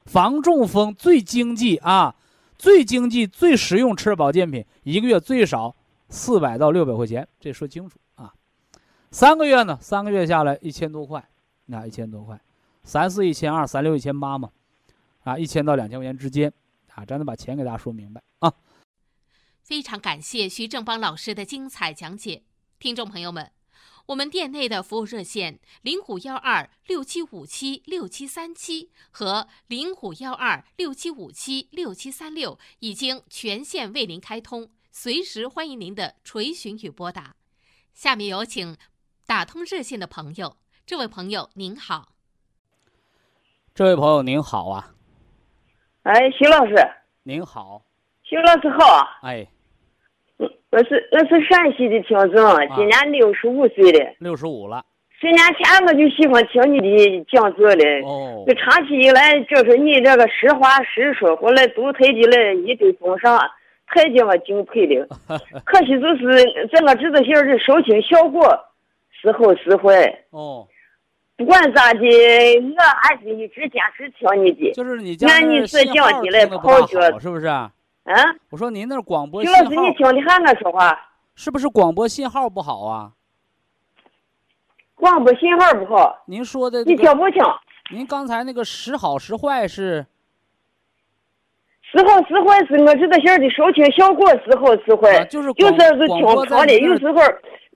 [0.06, 2.16] 防中风最经济啊，
[2.58, 5.76] 最经济、最实用，吃保健品一个月最少
[6.08, 8.32] 四百到六百块钱，这说清楚啊。
[9.10, 11.28] 三个月呢，三个月下来一千多块，
[11.66, 12.40] 那一千多块，
[12.84, 14.50] 三四一千二，三六一千八嘛，
[15.24, 16.54] 啊，一千到两千块钱之间，
[16.96, 18.54] 啊，咱得把钱给大家说明白啊。
[19.62, 22.44] 非常感谢徐正邦老师的精彩讲解，
[22.80, 23.52] 听众朋友们，
[24.08, 37.36] 我们店内的服务热线零五幺二六七五七六七三七和零五幺二六七五七六七三六已经全线为您开通，随时欢迎您的垂询与拨打。
[37.94, 38.76] 下面有请
[39.26, 42.16] 打通热线的朋友，这位朋友您好，
[43.74, 44.96] 这位朋友您好啊，
[46.04, 46.74] 哎，徐老师，
[47.24, 47.84] 您好，
[48.24, 49.46] 徐老师好，哎。
[50.72, 54.14] 我是我是陕西的听众，今年六十五岁了。
[54.20, 54.84] 六十五了。
[55.20, 58.08] 十年前我就喜欢听你的讲座了。
[58.08, 58.44] 哦。
[58.48, 63.38] 我长期以来就是你这个实话实说，后来都推的了一堆风尚，
[63.86, 65.06] 太叫我敬佩了。
[65.66, 68.42] 可惜就是这个知道些的收听效果
[69.12, 70.24] 时好时坏。
[70.32, 70.68] 哦。
[71.42, 74.72] 不管咋的，我还是一直坚持听你的。
[74.74, 77.48] 就是你按你所讲的来跑脚，是不是？
[78.04, 78.16] 嗯，
[78.52, 81.00] 我说您那广播徐老师，你听的还我说话？
[81.34, 83.12] 是不是广播信号不好啊？
[84.96, 86.24] 广播信号不好。
[86.28, 87.42] 您说的你听不清。
[87.92, 90.06] 您刚才那个时好时坏是？
[91.82, 97.20] 时好时坏是我这个线的收听效果时好时坏，就是就是是听跑的，有时候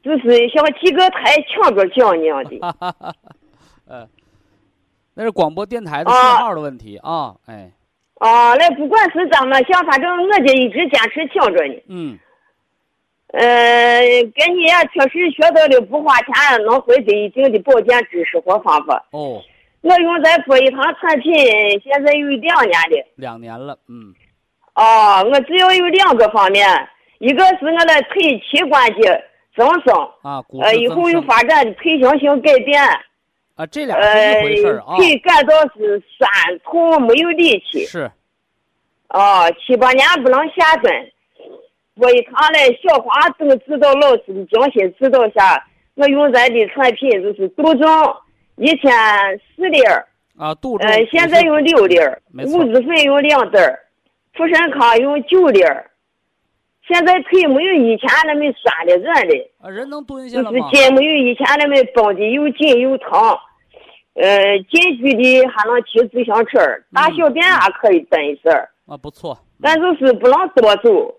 [0.03, 2.59] 就是像几个台抢着讲一样的。
[3.87, 4.07] 呃，
[5.13, 7.71] 那是广播电台的信号的问题啊，哎。
[8.15, 11.83] 哦，那不管是怎么想，反正我就一直坚持听着呢。
[11.89, 12.19] 嗯。
[13.33, 13.99] 呃，
[14.33, 19.05] 跟你也确实学到了不花钱能获得一定的保健知识和方法。
[19.11, 19.41] 哦。
[19.81, 21.33] 我用咱博一堂产品，
[21.83, 23.07] 现在有两年了。
[23.17, 24.15] 两年了，嗯。
[24.75, 26.65] 哦，我主要有两个方面，
[27.19, 29.23] 一个是我的腿膝关节
[29.55, 29.93] 增生。
[30.23, 32.81] 啊，呃，以后有发展的退行性改变。
[33.55, 34.97] 啊，这俩是一回事啊。
[34.97, 36.29] 腿感到是酸
[36.63, 37.85] 痛，没有力气。
[37.85, 38.11] 是。
[39.09, 40.93] 哦，七八年不能下蹲。
[41.95, 47.87] 我一看嘞，小花都指导老师的精心指导下，我用咱的产品就是杜仲，
[48.57, 48.91] 一天
[49.55, 50.05] 四粒儿。
[50.37, 50.85] 啊，杜仲。
[50.85, 52.21] 呃，现在用六粒儿。
[52.33, 53.79] 五子粉用两袋儿，
[54.33, 55.89] 富山康用九粒儿。
[56.87, 59.51] 现在腿没有以前那么酸的软的。
[59.61, 60.51] 啊，人能蹲下了吗？
[60.51, 63.09] 就是筋没有以前那么绷的又紧又疼。
[64.13, 66.59] 呃，近距离还能骑自行车，
[66.93, 68.69] 大小便还可以蹲一下。
[68.87, 69.37] 啊，不错。
[69.61, 71.15] 但就是不能多走，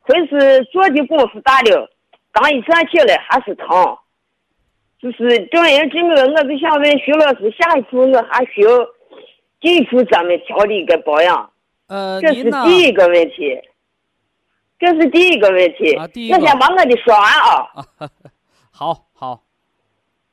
[0.00, 1.90] 或是坐的功夫大了，
[2.30, 3.66] 刚一站起来还是疼。
[5.00, 8.70] 就是正因这个，我就想问徐老师，下一步我还需要
[9.60, 11.50] 进一步怎么调理跟保养？
[11.88, 13.58] 呃，这是第一个问题。
[14.78, 15.94] 这是第一个问题。
[15.94, 16.36] 啊，第一个。
[16.36, 18.10] 我先把我的说完啊。
[18.70, 19.42] 好好。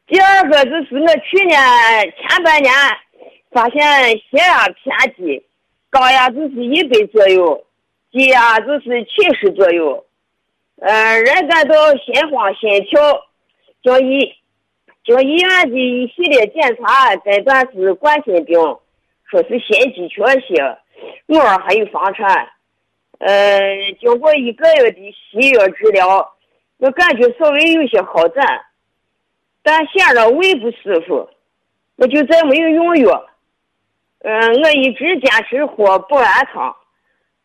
[0.08, 1.60] 第二个就是我去年
[2.18, 2.74] 前半年
[3.52, 3.82] 发现
[4.18, 5.46] 血压偏低。
[5.90, 7.68] 高压就是一百左右，
[8.12, 10.04] 低压就是七十左右，
[10.82, 13.00] 呃，人感到心慌心跳，
[13.84, 14.34] 经医
[15.06, 18.60] 经医院的一系列检查诊断是冠心病，
[19.30, 20.80] 说是心肌缺血，
[21.28, 22.50] 偶尔还有房颤，
[23.26, 26.36] 呃，经过一个月的西药治疗，
[26.78, 28.66] 我感觉稍微有些好转，
[29.62, 31.30] 但现在胃不舒服，
[31.96, 33.26] 我就再没有用药。
[34.20, 36.76] 嗯，我一直坚持喝补安汤，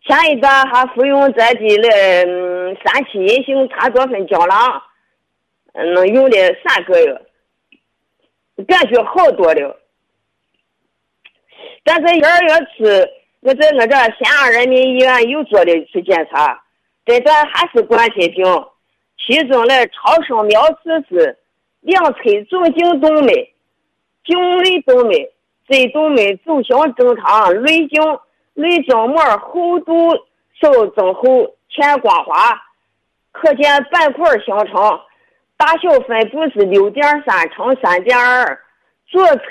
[0.05, 4.83] 前一段还服用咱的那三七银杏茶多酚胶囊，
[5.75, 7.23] 嗯，能用了三个月，
[8.67, 9.81] 感觉好多了。
[11.85, 12.85] 但是二月初，
[13.41, 16.61] 我在我这咸阳人民医院又做了一次检查，
[17.07, 18.45] 诊断还是冠心病，
[19.17, 21.39] 其中的超声描述是
[21.81, 23.33] 两侧纵颈动脉、
[24.25, 25.15] 静内动脉、
[25.69, 28.03] 椎动脉走向正常，内静
[28.55, 29.95] 内静膜厚度
[30.61, 32.61] 稍增厚，浅光滑，
[33.31, 35.01] 可见斑块形成，
[35.57, 38.61] 大小分布是六点三乘三点二，
[39.07, 39.45] 左侧。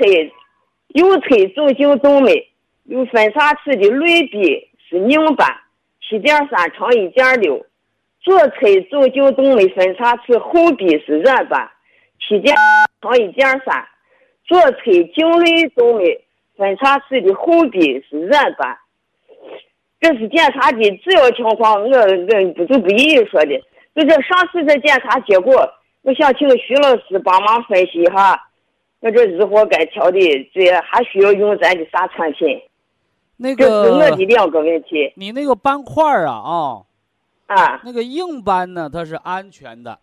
[0.94, 2.32] 右侧纵颈动脉
[2.88, 5.46] 有分叉齿的内壁是拧斑，
[6.02, 7.58] 七点三乘一点六；
[8.22, 11.70] 左侧纵静动脉分叉齿后壁是软斑，
[12.18, 12.56] 七点
[13.02, 13.84] 乘一点三；
[14.46, 14.78] 左侧
[15.14, 16.04] 颈内动脉
[16.56, 18.78] 分叉齿的后壁是软斑。
[20.00, 23.62] 这是检查的主要情况，我我不就不一一说的。
[23.96, 25.70] 就这上次这检查结果，
[26.04, 28.42] 我想请徐老师帮忙分析一下。
[29.02, 30.20] 我这日后该调的，
[30.54, 32.62] 这还需要用咱的啥产品？
[33.38, 35.14] 那个，这是我的两个问题。
[35.16, 36.86] 你那个斑块啊啊，
[37.48, 40.00] 啊，那个硬斑呢，它是安全的。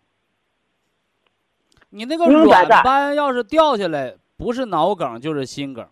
[1.91, 5.87] 你那个软斑要是掉下来，不是脑梗就是心梗。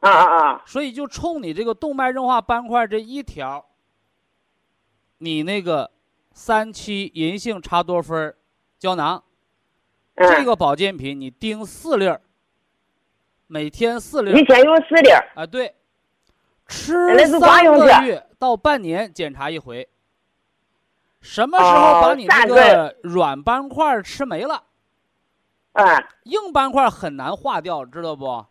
[0.00, 0.62] 啊啊啊！
[0.66, 3.64] 所以就冲你这个动脉硬化斑块这一条，
[5.18, 5.90] 你那个
[6.32, 8.34] 三七银杏茶多酚
[8.78, 9.22] 胶囊。
[10.16, 12.20] 这个保健品你盯四粒儿，
[13.46, 15.74] 每天四粒儿，一天用四粒儿啊，对，
[16.66, 19.88] 吃三个月到半年检查一回。
[21.20, 24.62] 什么时候把你这个软斑块吃没了？
[25.72, 25.84] 啊，
[26.24, 28.26] 硬斑块很难化掉，知道不？
[28.26, 28.46] 啊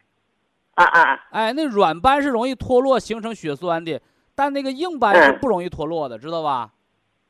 [0.76, 1.20] 啊！
[1.32, 4.02] 哎，那软斑是容易脱落形成血栓的，
[4.34, 6.74] 但那个硬斑是不容易脱落的，知道吧？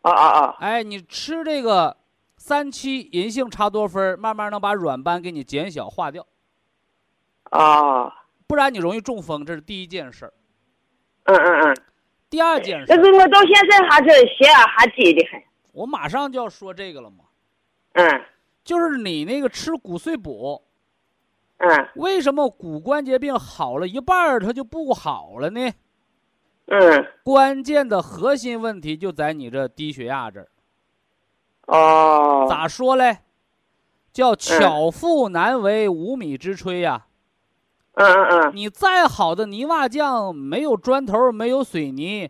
[0.01, 0.55] 啊啊啊！
[0.59, 1.97] 哎，你吃这个。
[2.35, 6.27] 三七银杏茶多酚慢慢能把软斑给你减小化掉，
[7.51, 8.11] 啊，
[8.47, 10.33] 不然你容易中风，这是第一件事儿。
[11.23, 11.77] 嗯嗯嗯。
[12.29, 12.85] 第二件事。
[12.87, 15.41] 但是我到现在还是血压还低的很。
[15.71, 17.25] 我马上就要说这个了嘛。
[17.93, 18.25] 嗯。
[18.63, 20.63] 就是你那个吃骨碎补。
[21.57, 21.89] 嗯。
[21.95, 25.71] 为什么骨关节病好了一半儿它就不好了呢？
[26.67, 27.07] 嗯。
[27.23, 30.47] 关键的核心问题就在你这低血压这儿。
[31.67, 33.19] 哦，咋说嘞？
[34.11, 37.07] 叫巧妇难为无米之炊呀。
[37.93, 38.51] 嗯嗯嗯。
[38.55, 42.29] 你再好的泥瓦匠，没有砖头，没有水泥，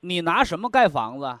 [0.00, 1.38] 你拿什么盖房子？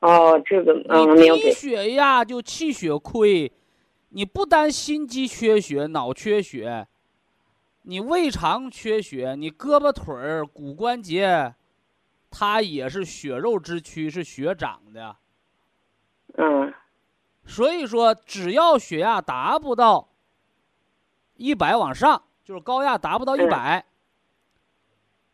[0.00, 3.52] 哦，这个嗯，你低血压就气血亏，
[4.08, 6.88] 你不单心肌缺血、脑缺血，
[7.82, 11.54] 你胃肠缺血，你胳膊腿儿、骨关节。
[12.32, 15.16] 它也是血肉之躯，是血长的。
[16.34, 16.72] 嗯，
[17.44, 20.09] 所以说，只要血压达不到
[21.40, 23.82] 一百往上，就是高压达不到一百，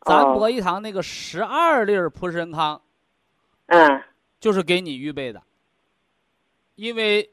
[0.03, 2.81] 咱博一堂那个十二粒普参康，
[3.67, 4.05] 嗯，
[4.39, 5.43] 就是给你预备的。
[6.77, 7.29] 因为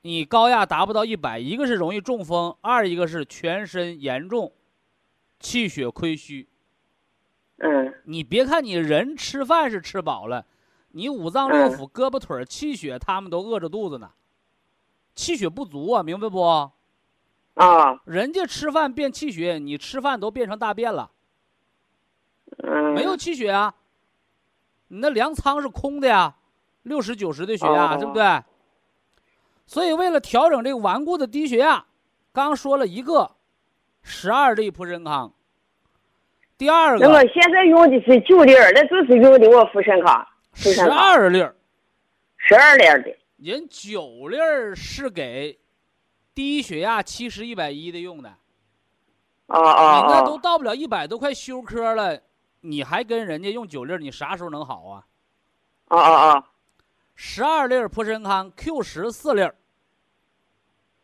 [0.00, 4.50] 你高压达不到一百，一个是容易中风，二一个是全身严重
[5.38, 6.48] 气血亏虚。
[7.58, 10.46] 嗯，你别看你人吃饭是吃饱了，
[10.92, 14.10] 你五脏六腑、胳膊腿气血他们都饿着肚子呢，
[15.14, 16.70] 气血不足啊，明白不？
[17.54, 21.10] 啊，人家吃饭变气血，你吃饭都变成大便了。
[22.62, 23.74] 嗯，没有气血啊，
[24.88, 26.34] 你那粮仓是空的呀，
[26.82, 28.42] 六十九十的血压，对不对？
[29.66, 31.84] 所以为了调整这个顽固的低血压，
[32.32, 33.32] 刚说了一个
[34.02, 35.32] 十二粒普参康。
[36.58, 41.54] 第二个，那我现在用的是九粒儿，那就是用的我富参康，十二粒儿，
[42.36, 43.16] 十二粒儿的。
[43.36, 45.58] 人九粒儿是给
[46.34, 48.28] 低血压七十一百一的用的。
[49.48, 52.20] 啊啊你那都到不了一百，都快休克了，
[52.60, 55.06] 你还跟人家用九粒儿，你啥时候能好啊？
[55.88, 56.48] 啊啊啊，
[57.14, 59.54] 十二粒儿普参康 Q 十四粒儿。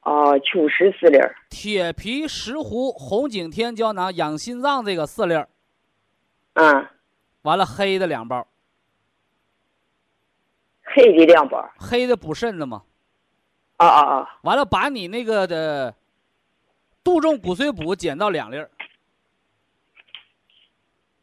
[0.03, 1.37] 哦，Q 十四粒儿。
[1.51, 5.47] 铁皮石斛红景天胶囊养心脏这个四粒儿。
[6.55, 6.89] 嗯，
[7.43, 8.47] 完了，黑的两包。
[10.85, 11.71] 黑的两包。
[11.79, 12.85] 黑的补肾的嘛。
[13.79, 14.39] 啊啊啊！
[14.43, 15.95] 完了，把你那个的
[17.03, 18.71] 杜仲骨髓补减到两粒儿。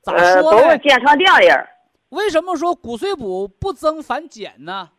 [0.02, 0.62] 咋呃，说呢？
[0.62, 1.70] 都是减成两粒儿。
[2.10, 4.90] 为什么说骨髓补不增反减呢？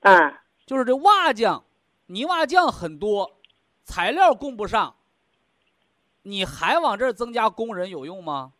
[0.00, 0.34] 嗯
[0.66, 1.64] 就是这瓦匠、
[2.06, 3.38] 泥瓦匠很多，
[3.84, 4.94] 材料供不上，
[6.22, 8.52] 你还往这儿增加工人有用吗？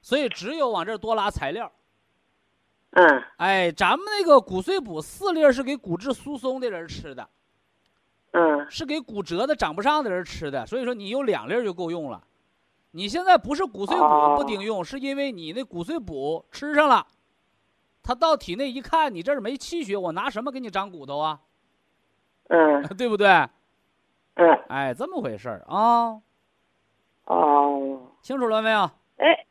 [0.00, 1.70] 所以只有往这儿多拉材料。
[2.92, 7.28] 嗯哎，咱们那个骨碎补四粒是给骨质疏松的人吃的，
[8.32, 12.22] 嗯是给骨折的长不上的人吃的，所以说你有两粒就够用了。
[12.90, 17.06] 你现在不是骨碎补不顶用，是因为你那骨碎补吃上了，
[18.02, 21.40] 他到体内一看，你这儿没气血，我拿什么给你长骨头啊？
[22.48, 23.28] 嗯 对不对？
[24.34, 26.20] 嗯哎，这么回事儿啊，
[27.24, 28.00] 哦。
[28.20, 28.90] 清楚了没有？
[29.16, 29.46] 哎，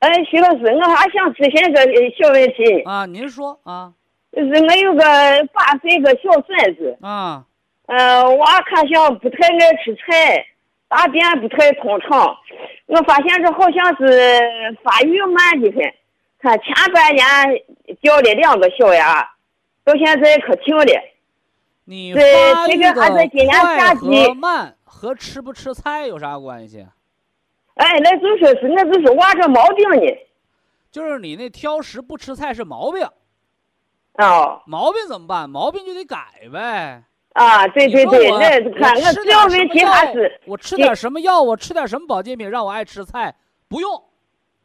[0.00, 3.92] 哎，徐老师，我还想咨询个呃小问题，啊，您说啊
[4.30, 5.02] 就是我有个
[5.52, 7.44] 八岁个小孙子，啊，
[7.86, 10.46] 呃，娃看像不太爱吃菜，
[10.86, 12.36] 大便不太通畅，
[12.86, 15.94] 我发现这好像是发育慢的很。
[16.40, 17.26] 他前半年
[18.00, 19.28] 掉了两个小牙，
[19.82, 20.84] 到现在可停了。
[21.86, 26.86] 你对发育这个还在今年的快和慢和吃不吃菜有啥关系？
[27.78, 30.18] 哎，那就是是那就是娃这毛病呢。
[30.92, 33.06] 就是你那挑食不吃菜是毛病，
[34.18, 35.48] 哦毛病怎么办？
[35.50, 36.16] 毛病就得改
[36.52, 37.02] 呗。
[37.34, 43.34] 啊，对对对，那看我我吃药还是我吃点什么药，我吃点什么保健品让我爱吃菜？
[43.68, 44.02] 不用，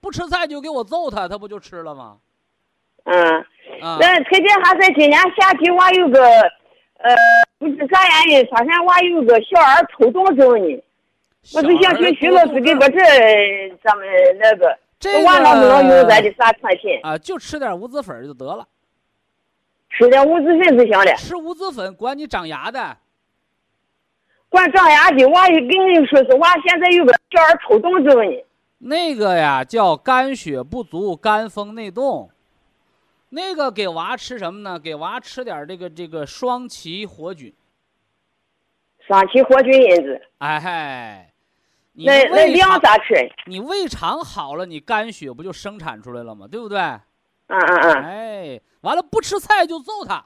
[0.01, 2.17] 不吃菜就给我揍他，他不就吃了吗？
[3.03, 3.45] 嗯。
[3.81, 6.21] 啊，那特别还在今年夏季，娃有个，
[6.97, 7.15] 呃，
[7.59, 10.83] 不知啥原因，发现娃有个小儿抽动症呢。
[11.55, 12.97] 我就想请徐老师给我这
[13.83, 14.07] 咱们
[14.39, 16.99] 那个，这个娃能不能用咱的啥产品？
[17.03, 18.65] 啊，就吃点五子粉就得了。
[19.89, 21.13] 吃点五子粉就行了。
[21.17, 22.97] 吃五子粉管你长牙的，
[24.47, 28.43] 管长牙的娃有跟你说是娃现在有个小儿抽动症呢。
[28.79, 32.29] 那个呀叫肝血不足、肝风内动。
[33.29, 34.79] 那个给娃吃什么呢？
[34.79, 37.53] 给娃吃点这个这个双歧活菌。
[39.05, 41.32] 双歧活菌因子，哎嗨，
[41.93, 43.13] 你那那量咋吃？
[43.45, 46.47] 你胃肠好了，你肝血不就生产出来了吗？
[46.47, 46.79] 对不对？
[46.79, 50.25] 嗯嗯嗯，哎，完了不吃菜就揍他。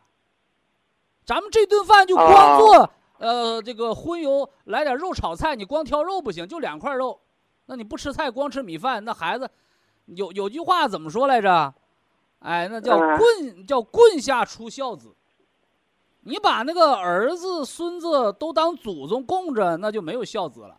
[1.26, 7.20] 咱们这顿饭就光做、呃这个荤油，来点肉炒菜，你光挑肉不行，就两块肉。
[7.66, 9.50] 那你不吃菜，光吃米饭，那孩子
[10.06, 11.74] 有有句话怎么说来着？
[12.40, 15.14] 哎，那叫嗯棍叫棍下出孝子。
[16.22, 20.78] 你把那个儿子、孙子都当祖宗供着，那就没有孝子了。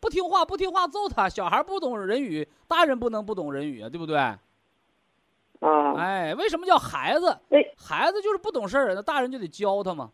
[0.00, 1.28] 不听话，不听话揍他。
[1.28, 4.16] 小孩不懂人语，大人不能不懂人语啊，对不对？
[4.16, 4.40] 啊，
[5.98, 7.38] 哎，为什么叫孩子？
[7.50, 10.10] 哎孩子就是不懂事儿，那大人就得教他嘛。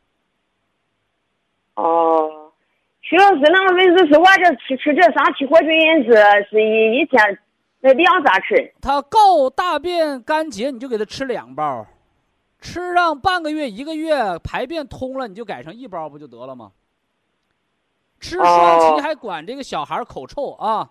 [1.74, 2.51] 哦，
[3.01, 6.14] 徐老师，那个问就是我这吃吃这三七活菌因子
[6.51, 7.39] 是一一天
[7.80, 8.74] 那两咋吃？
[8.80, 11.87] 他告大便干结，你就给他吃两包，
[12.61, 16.72] 吃上半个月、一个月，排便通了，你就改成一包不就得了吗？
[18.27, 20.91] 吃双哦歧还管这个小孩口臭啊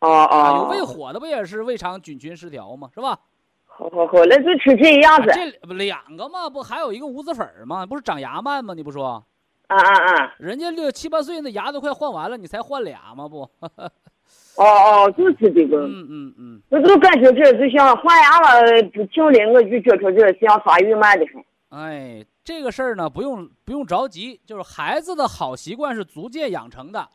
[0.00, 2.88] 哦啊，有哦，胃火的不也是胃肠菌群失调吗？
[2.94, 3.18] 是吧？
[3.64, 5.30] 好好好，那就吃这样子。
[5.30, 7.84] 啊这不两个嘛，不还有一个无籽粉儿吗？
[7.84, 8.74] 不是长牙慢吗？
[8.74, 9.24] 你不说，
[9.66, 10.34] 啊啊啊！
[10.38, 13.26] 人家六七八岁那牙都快换完了，你才换俩吗？
[13.28, 13.40] 不，
[14.56, 15.78] 哦哦，就是这个。
[15.86, 16.62] 嗯嗯嗯。
[16.70, 21.44] 我就感觉这就像换牙了不轻了，我就觉着这像发育慢的很。
[21.70, 27.10] 哎，这个事儿呢，不用不用着急，就是孩子的好习惯是逐渐养成的，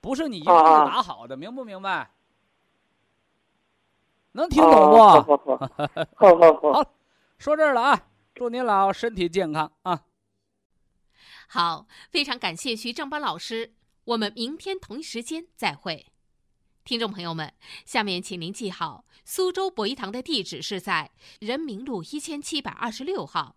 [0.00, 2.12] 不是你一棍子打好的，明不明白？
[4.30, 4.96] 能听懂不？
[4.96, 5.68] 哦好好好，
[6.14, 6.72] 好好 好。
[6.74, 6.92] 好，
[7.36, 10.04] 说这儿了啊，祝您老身体健康啊！
[11.48, 13.74] 好，非常感谢徐正邦老师，
[14.04, 16.06] 我们明天同一时间再会。
[16.84, 17.52] 听众朋友们，
[17.84, 21.10] 下面请您记好，苏州博一堂的地址是在
[21.40, 23.56] 人民路一千七百二十六号，